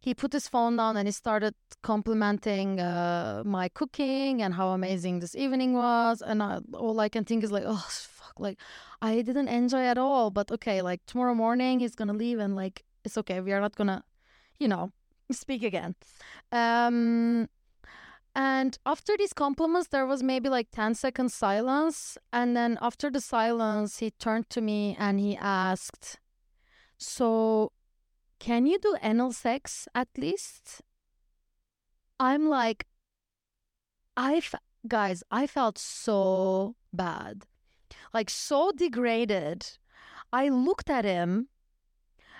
he 0.00 0.14
put 0.14 0.32
his 0.32 0.48
phone 0.48 0.76
down 0.76 0.96
and 0.96 1.06
he 1.06 1.12
started 1.12 1.54
complimenting 1.82 2.80
uh, 2.80 3.42
my 3.44 3.68
cooking 3.68 4.42
and 4.42 4.54
how 4.54 4.68
amazing 4.70 5.20
this 5.20 5.34
evening 5.34 5.74
was. 5.74 6.22
And 6.22 6.42
I, 6.42 6.60
all 6.72 6.98
I 7.00 7.08
can 7.08 7.24
think 7.24 7.44
is 7.44 7.52
like, 7.52 7.64
oh 7.66 7.86
fuck, 7.90 8.34
like 8.38 8.58
I 9.02 9.22
didn't 9.22 9.48
enjoy 9.48 9.84
at 9.84 9.98
all. 9.98 10.30
But 10.30 10.50
okay, 10.52 10.82
like 10.82 11.00
tomorrow 11.06 11.34
morning 11.34 11.80
he's 11.80 11.94
gonna 11.94 12.14
leave 12.14 12.38
and 12.38 12.56
like 12.56 12.82
it's 13.04 13.18
okay. 13.18 13.40
We 13.40 13.52
are 13.52 13.60
not 13.60 13.76
gonna, 13.76 14.04
you 14.58 14.68
know, 14.68 14.92
speak 15.30 15.62
again. 15.62 15.94
Um 16.50 17.48
and 18.34 18.76
after 18.84 19.16
these 19.16 19.32
compliments, 19.32 19.88
there 19.88 20.06
was 20.06 20.22
maybe 20.22 20.48
like 20.48 20.70
10 20.72 20.96
seconds 20.96 21.34
silence. 21.34 22.18
And 22.32 22.56
then 22.56 22.78
after 22.80 23.08
the 23.10 23.20
silence, 23.20 23.98
he 23.98 24.10
turned 24.10 24.50
to 24.50 24.60
me 24.60 24.96
and 24.98 25.20
he 25.20 25.36
asked, 25.36 26.18
So, 26.98 27.70
can 28.38 28.66
you 28.66 28.78
do 28.78 28.96
anal 29.02 29.32
sex 29.32 29.88
at 29.94 30.08
least? 30.16 30.82
I'm 32.20 32.48
like, 32.48 32.86
I, 34.16 34.42
guys, 34.86 35.22
I 35.30 35.46
felt 35.46 35.78
so 35.78 36.76
bad 36.92 37.46
like 38.14 38.30
so 38.30 38.72
degraded. 38.74 39.66
I 40.32 40.48
looked 40.48 40.88
at 40.88 41.04
him 41.04 41.48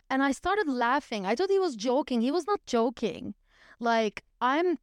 and 0.08 0.22
I 0.22 0.32
started 0.32 0.68
laughing. 0.68 1.26
I 1.26 1.34
thought 1.34 1.50
he 1.50 1.58
was 1.58 1.76
joking. 1.76 2.20
He 2.20 2.30
was 2.30 2.46
not 2.46 2.64
joking. 2.64 3.34
Like, 3.80 4.22
I'm, 4.40 4.78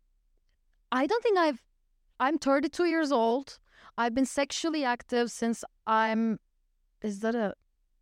I 0.92 1.08
don't 1.08 1.24
think 1.24 1.38
I've, 1.38 1.64
I'm 2.20 2.38
32 2.38 2.86
years 2.86 3.12
old. 3.12 3.58
I've 3.98 4.14
been 4.14 4.26
sexually 4.26 4.84
active 4.84 5.32
since 5.32 5.64
I'm, 5.88 6.40
is 7.02 7.20
that 7.22 7.36
a, 7.36 7.54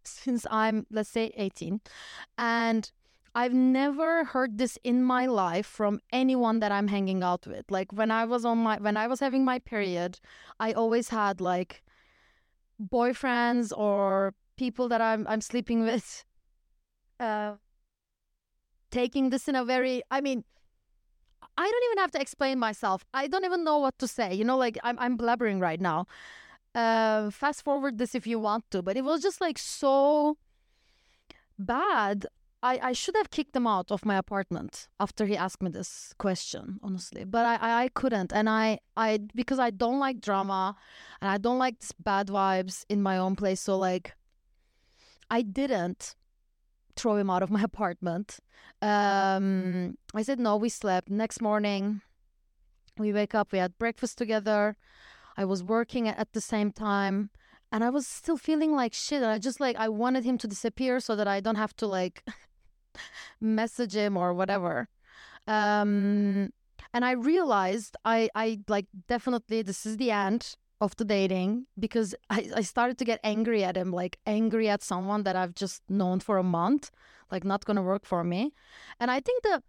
since 0.04 0.46
I'm, 0.50 0.88
let's 0.90 1.10
say 1.10 1.32
18. 1.38 1.80
And 2.38 2.92
I've 3.40 3.54
never 3.54 4.26
heard 4.26 4.58
this 4.58 4.78
in 4.84 5.02
my 5.02 5.26
life 5.26 5.66
from 5.66 6.02
anyone 6.12 6.60
that 6.60 6.74
I'm 6.74 6.90
hanging 6.90 7.24
out 7.24 7.48
with. 7.48 7.72
Like 7.72 7.94
when 7.94 8.12
I 8.12 8.26
was 8.26 8.44
on 8.44 8.58
my 8.58 8.76
when 8.80 8.98
I 8.98 9.08
was 9.08 9.22
having 9.22 9.46
my 9.46 9.60
period, 9.60 10.20
I 10.60 10.74
always 10.74 11.08
had 11.08 11.40
like 11.40 11.82
boyfriends 12.96 13.72
or 13.78 14.34
people 14.58 14.90
that 14.90 15.00
I'm 15.00 15.26
I'm 15.26 15.40
sleeping 15.40 15.86
with 15.90 16.26
uh, 17.18 17.54
taking 18.92 19.30
this 19.30 19.48
in 19.48 19.56
a 19.56 19.64
very 19.64 20.02
I 20.12 20.20
mean 20.20 20.44
I 21.58 21.64
don't 21.72 21.86
even 21.92 22.02
have 22.04 22.12
to 22.12 22.22
explain 22.22 22.60
myself. 22.60 23.06
I 23.14 23.28
don't 23.28 23.46
even 23.46 23.64
know 23.64 23.78
what 23.80 23.98
to 24.00 24.08
say. 24.08 24.34
You 24.34 24.44
know, 24.44 24.58
like 24.58 24.78
I'm 24.84 25.00
I'm 25.00 25.18
blabbering 25.18 25.62
right 25.62 25.80
now. 25.80 26.08
Uh, 26.76 27.30
fast 27.32 27.64
forward 27.64 28.00
this 28.00 28.16
if 28.16 28.28
you 28.28 28.38
want 28.38 28.70
to, 28.72 28.82
but 28.82 28.98
it 28.98 29.06
was 29.06 29.22
just 29.22 29.40
like 29.40 29.58
so 29.58 30.36
bad. 31.58 32.28
I, 32.62 32.80
I 32.90 32.92
should 32.94 33.16
have 33.16 33.30
kicked 33.30 33.56
him 33.56 33.66
out 33.66 33.90
of 33.90 34.06
my 34.06 34.18
apartment 34.18 34.90
after 35.00 35.26
he 35.26 35.38
asked 35.38 35.62
me 35.62 35.70
this 35.70 36.14
question, 36.18 36.80
honestly. 36.84 37.24
But 37.24 37.46
I, 37.46 37.84
I 37.84 37.88
couldn't. 37.90 38.34
And 38.34 38.50
I, 38.50 38.80
I 38.98 39.20
because 39.34 39.60
I 39.60 39.70
don't 39.70 40.00
like 40.00 40.20
drama 40.20 40.76
and 41.22 41.30
I 41.30 41.38
don't 41.38 41.58
like 41.58 41.76
bad 42.00 42.28
vibes 42.28 42.86
in 42.90 43.02
my 43.02 43.18
own 43.18 43.36
place. 43.36 43.62
So 43.62 43.78
like 43.78 44.16
I 45.30 45.42
didn't 45.42 46.16
throw 46.98 47.16
him 47.16 47.30
out 47.30 47.44
of 47.44 47.50
my 47.50 47.64
apartment. 47.72 48.40
Um 48.82 49.98
I 50.14 50.22
said 50.22 50.40
no, 50.40 50.58
we 50.58 50.70
slept. 50.70 51.10
Next 51.10 51.42
morning 51.42 52.02
we 52.98 53.14
wake 53.14 53.34
up, 53.34 53.54
we 53.54 53.60
had 53.60 53.78
breakfast 53.78 54.18
together. 54.18 54.76
I 55.38 55.46
was 55.46 55.64
working 55.64 56.10
at 56.10 56.34
the 56.34 56.42
same 56.42 56.74
time 56.74 57.30
and 57.72 57.84
I 57.84 57.90
was 57.90 58.08
still 58.08 58.38
feeling 58.38 58.74
like 58.74 58.94
shit. 58.94 59.22
And 59.22 59.32
I 59.32 59.38
just 59.38 59.60
like 59.60 59.76
I 59.78 59.90
wanted 59.90 60.24
him 60.24 60.38
to 60.40 60.48
disappear 60.48 61.00
so 61.00 61.16
that 61.16 61.28
I 61.28 61.40
don't 61.40 61.56
have 61.56 61.76
to 61.78 61.88
like 61.88 62.24
message 63.42 63.96
him 63.96 64.18
or 64.18 64.34
whatever. 64.34 64.88
Um, 65.48 66.52
and 66.94 67.06
I 67.06 67.12
realized 67.12 67.96
I, 68.06 68.30
I 68.36 68.60
like 68.68 68.88
definitely 69.08 69.62
this 69.62 69.86
is 69.86 69.98
the 69.98 70.12
end 70.12 70.56
of 70.82 70.96
the 70.96 71.06
dating 71.06 71.68
because 71.78 72.16
I, 72.30 72.50
I 72.56 72.62
started 72.62 72.98
to 73.00 73.06
get 73.06 73.20
angry 73.24 73.64
at 73.64 73.78
him, 73.78 73.92
like 73.92 74.18
angry 74.26 74.70
at 74.70 74.82
someone 74.82 75.24
that 75.24 75.36
I've 75.36 75.54
just 75.54 75.84
known 75.90 76.20
for 76.20 76.38
a 76.38 76.44
month, 76.44 76.90
like 77.32 77.44
not 77.44 77.66
gonna 77.66 77.84
work 77.84 78.06
for 78.06 78.24
me. 78.24 78.54
And 79.00 79.12
I 79.12 79.20
think 79.20 79.44
that 79.44 79.64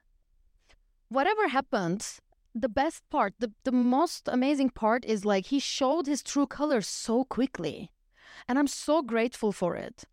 whatever 1.08 1.48
happened, 1.48 2.06
the 2.54 2.68
best 2.68 3.08
part, 3.10 3.34
the, 3.38 3.52
the 3.64 3.72
most 3.72 4.28
amazing 4.28 4.70
part 4.70 5.04
is 5.04 5.24
like 5.24 5.46
he 5.46 5.58
showed 5.58 6.06
his 6.06 6.22
true 6.22 6.46
colors 6.46 6.86
so 6.86 7.24
quickly. 7.24 7.90
And 8.48 8.58
I'm 8.58 8.66
so 8.66 9.02
grateful 9.02 9.52
for 9.52 9.76
it. 9.76 10.04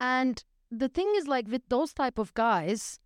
And 0.00 0.42
the 0.70 0.88
thing 0.88 1.12
is 1.16 1.28
like 1.28 1.48
with 1.48 1.62
those 1.68 1.92
type 1.92 2.18
of 2.18 2.34
guys, 2.34 2.98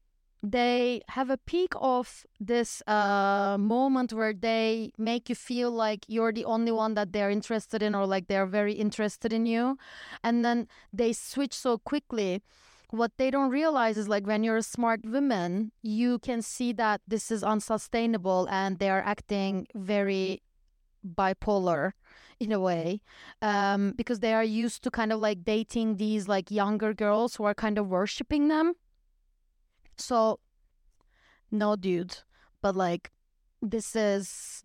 they 0.42 1.00
have 1.09 1.31
a 1.31 1.38
peak 1.38 1.72
of 1.77 2.27
this 2.38 2.83
uh, 2.87 3.57
moment 3.59 4.12
where 4.12 4.35
they 4.35 4.92
make 4.98 5.31
you 5.31 5.35
feel 5.35 5.70
like 5.70 6.05
you're 6.07 6.33
the 6.33 6.44
only 6.44 6.70
one 6.70 6.92
that 6.94 7.12
they're 7.12 7.31
interested 7.31 7.83
in 7.83 7.94
or 7.94 8.07
like 8.07 8.27
they're 8.27 8.46
very 8.46 8.74
interested 8.74 9.33
in 9.33 9.46
you 9.46 9.79
and 10.22 10.44
then 10.44 10.68
they 10.92 11.14
switch 11.14 11.55
so 11.55 11.79
quickly 11.79 12.42
what 12.95 13.13
they 13.17 13.31
don't 13.31 13.51
realize 13.51 13.97
is 13.97 14.09
like 14.09 14.27
when 14.27 14.45
you're 14.45 14.57
a 14.57 14.63
smart 14.63 15.01
woman 15.05 15.73
you 15.83 16.19
can 16.19 16.41
see 16.41 16.73
that 16.73 17.01
this 17.07 17.31
is 17.31 17.43
unsustainable 17.43 18.47
and 18.51 18.79
they 18.79 18.89
are 18.89 19.03
acting 19.03 19.67
very 19.75 20.43
bipolar 21.05 21.93
in 22.41 22.53
a 22.53 22.61
way 22.61 23.01
um, 23.43 23.93
because 23.97 24.21
they 24.21 24.33
are 24.33 24.45
used 24.45 24.83
to 24.83 24.91
kind 24.91 25.13
of 25.13 25.21
like 25.21 25.45
dating 25.45 25.97
these 25.97 26.29
like 26.29 26.51
younger 26.51 26.95
girls 26.95 27.37
who 27.37 27.45
are 27.45 27.55
kind 27.55 27.79
of 27.79 27.89
worshiping 27.89 28.49
them 28.49 28.75
so, 29.97 30.41
no, 31.51 31.77
dude, 31.77 32.19
but 32.61 32.77
like, 32.77 33.11
this 33.63 33.97
is 33.97 34.65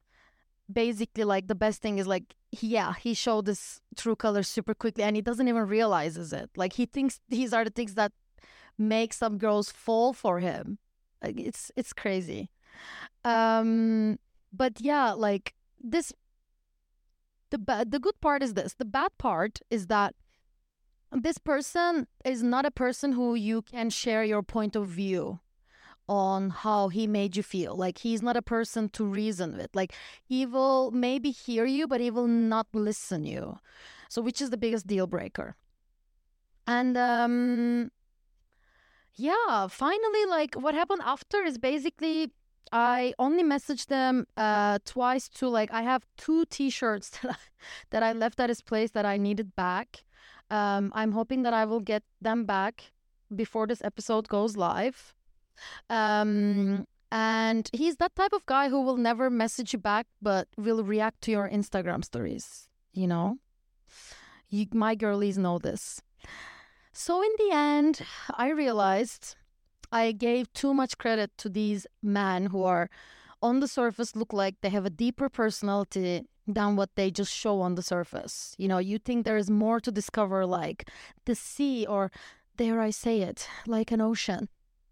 basically 0.72 1.24
like 1.24 1.48
the 1.48 1.56
best 1.56 1.82
thing 1.82 1.98
is 2.00 2.08
like, 2.08 2.36
yeah, 2.52 2.94
he 2.94 3.13
showed 3.13 3.48
his 3.48 3.80
true 3.96 4.15
colors 4.15 4.48
super 4.48 4.74
quickly 4.74 5.04
and 5.04 5.15
he 5.15 5.22
doesn't 5.22 5.48
even 5.48 5.68
realizes 5.68 6.34
it. 6.34 6.50
Like, 6.56 6.74
he 6.74 6.86
thinks 6.86 7.20
these 7.30 7.54
are 7.54 7.63
the 7.63 7.70
things 7.70 7.96
that 7.96 8.12
make 8.80 9.13
some 9.13 9.38
girls 9.38 9.70
fall 9.70 10.13
for 10.13 10.39
him. 10.39 10.80
Like, 11.24 11.39
it's 11.39 11.72
it's 11.76 11.94
crazy. 11.94 12.50
Um, 13.24 14.18
but 14.54 14.80
yeah, 14.80 15.12
like 15.12 15.54
this. 15.80 16.13
The 17.52 17.58
bad, 17.58 17.92
the 17.92 18.00
good 18.00 18.22
part 18.22 18.44
is 18.44 18.54
this. 18.54 18.76
The 18.76 18.86
bad 18.86 19.12
part 19.18 19.60
is 19.72 19.88
that 19.88 20.13
this 21.12 21.39
person 21.39 22.08
is 22.24 22.44
not 22.44 22.65
a 22.65 22.72
person 22.72 23.13
who 23.13 23.34
you 23.34 23.63
can 23.63 23.89
share 23.89 24.24
your 24.24 24.44
point 24.44 24.76
of 24.76 24.88
view 24.88 25.39
on 26.08 26.50
how 26.50 26.89
he 26.89 27.08
made 27.08 27.36
you 27.36 27.44
feel. 27.44 27.76
Like 27.76 28.00
he's 28.00 28.22
not 28.22 28.36
a 28.36 28.42
person 28.42 28.89
to 28.89 29.06
reason 29.06 29.58
with. 29.58 29.70
Like 29.76 29.94
he 30.24 30.46
will 30.46 30.92
maybe 30.92 31.32
hear 31.32 31.65
you, 31.65 31.88
but 31.88 32.02
he 32.02 32.12
will 32.12 32.28
not 32.28 32.68
listen 32.74 33.26
you. 33.26 33.60
So 34.10 34.22
which 34.22 34.42
is 34.42 34.50
the 34.50 34.58
biggest 34.58 34.88
deal 34.88 35.08
breaker? 35.08 35.56
And 36.65 36.98
um 36.98 37.92
yeah, 39.19 39.67
finally 39.67 40.25
like 40.27 40.55
what 40.55 40.73
happened 40.73 41.01
after 41.03 41.43
is 41.43 41.58
basically 41.58 42.32
I 42.71 43.13
only 43.19 43.43
messaged 43.43 43.88
them 43.88 44.27
uh, 44.38 44.79
twice 44.86 45.27
to 45.39 45.49
like 45.49 45.71
I 45.73 45.82
have 45.82 46.05
two 46.17 46.45
t-shirts 46.45 47.10
that 47.21 47.32
I, 47.32 47.36
that 47.89 48.03
I 48.03 48.13
left 48.13 48.39
at 48.39 48.49
his 48.49 48.62
place 48.62 48.91
that 48.91 49.05
I 49.05 49.17
needed 49.17 49.55
back. 49.55 50.05
Um, 50.49 50.91
I'm 50.95 51.12
hoping 51.12 51.43
that 51.43 51.53
I 51.53 51.65
will 51.65 51.82
get 51.82 52.03
them 52.21 52.45
back 52.45 52.91
before 53.36 53.67
this 53.67 53.82
episode 53.84 54.29
goes 54.29 54.55
live. 54.55 55.13
Um, 55.89 56.88
and 57.12 57.69
he's 57.73 57.97
that 57.97 58.15
type 58.15 58.32
of 58.32 58.45
guy 58.45 58.69
who 58.69 58.82
will 58.82 58.97
never 58.97 59.29
message 59.29 59.73
you 59.73 59.79
back, 59.79 60.08
but 60.21 60.47
will 60.58 60.84
react 60.84 61.21
to 61.23 61.32
your 61.32 61.49
Instagram 61.49 62.05
stories. 62.05 62.69
You 62.93 63.08
know, 63.08 63.38
you, 64.47 64.65
my 64.73 64.95
girlies 64.95 65.38
know 65.38 65.60
this. 65.60 66.01
So 67.01 67.21
in 67.21 67.31
the 67.38 67.55
end, 67.55 68.01
I 68.35 68.49
realized 68.49 69.38
I 69.89 70.12
gave 70.12 70.51
too 70.51 70.73
much 70.73 70.97
credit 70.97 71.31
to 71.38 71.47
these 71.47 71.88
men 72.03 72.47
who 72.47 72.63
are 72.63 72.89
on 73.41 73.62
the 73.62 73.69
surface 73.69 74.17
look 74.17 74.33
like 74.33 74.55
they 74.59 74.69
have 74.69 74.85
a 74.85 74.89
deeper 74.89 75.29
personality 75.29 76.25
than 76.45 76.75
what 76.75 76.89
they 76.97 77.09
just 77.09 77.33
show 77.33 77.62
on 77.62 77.75
the 77.75 77.81
surface. 77.81 78.53
You 78.57 78.67
know, 78.67 78.79
you 78.79 78.99
think 78.99 79.23
there 79.23 79.38
is 79.38 79.49
more 79.49 79.79
to 79.79 79.93
discover, 79.93 80.45
like 80.45 80.89
the 81.23 81.35
sea, 81.35 81.85
or 81.88 82.12
dare 82.57 82.81
I 82.81 82.89
say 82.89 83.21
it, 83.21 83.47
like 83.65 83.91
an 83.93 84.01
ocean. 84.01 84.49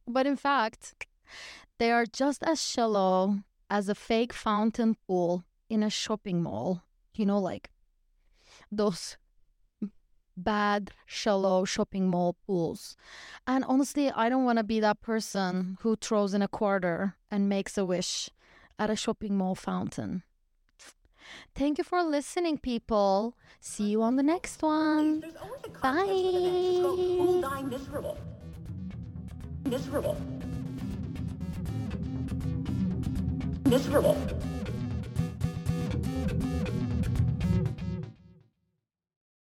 But 0.08 0.26
in 0.26 0.38
fact, 0.38 0.96
they 1.78 1.92
are 1.92 2.06
just 2.06 2.42
as 2.42 2.64
shallow 2.64 3.40
as 3.70 3.90
a 3.90 3.96
fake 3.96 4.32
fountain 4.32 4.96
pool 5.06 5.44
in 5.70 5.84
a 5.84 5.90
shopping 5.90 6.42
mall. 6.42 6.84
You 7.14 7.26
know, 7.26 7.40
like 7.40 7.70
those 8.72 9.18
bad, 10.38 10.92
shallow 11.06 11.66
shopping 11.66 12.08
mall 12.08 12.36
pools. 12.46 12.96
And 13.46 13.66
honestly, 13.66 14.10
I 14.12 14.30
don't 14.30 14.46
want 14.46 14.60
to 14.60 14.64
be 14.64 14.80
that 14.80 15.02
person 15.02 15.78
who 15.82 15.96
throws 15.96 16.34
in 16.34 16.42
a 16.42 16.48
quarter 16.48 17.16
and 17.30 17.50
makes 17.50 17.78
a 17.78 17.86
wish 17.86 18.30
at 18.80 18.90
a 18.90 18.96
shopping 18.96 19.38
mall 19.38 19.56
fountain. 19.56 20.24
Thank 21.56 21.78
you 21.78 21.84
for 21.84 22.04
listening, 22.04 22.58
people. 22.58 23.36
See 23.60 23.90
you 23.90 24.02
on 24.02 24.16
the 24.16 24.24
next 24.24 24.62
one. 24.62 25.24
Bye. 25.82 26.06
Miserable? 27.66 28.18
Miserable. 29.66 30.18
Miserable. 33.66 34.18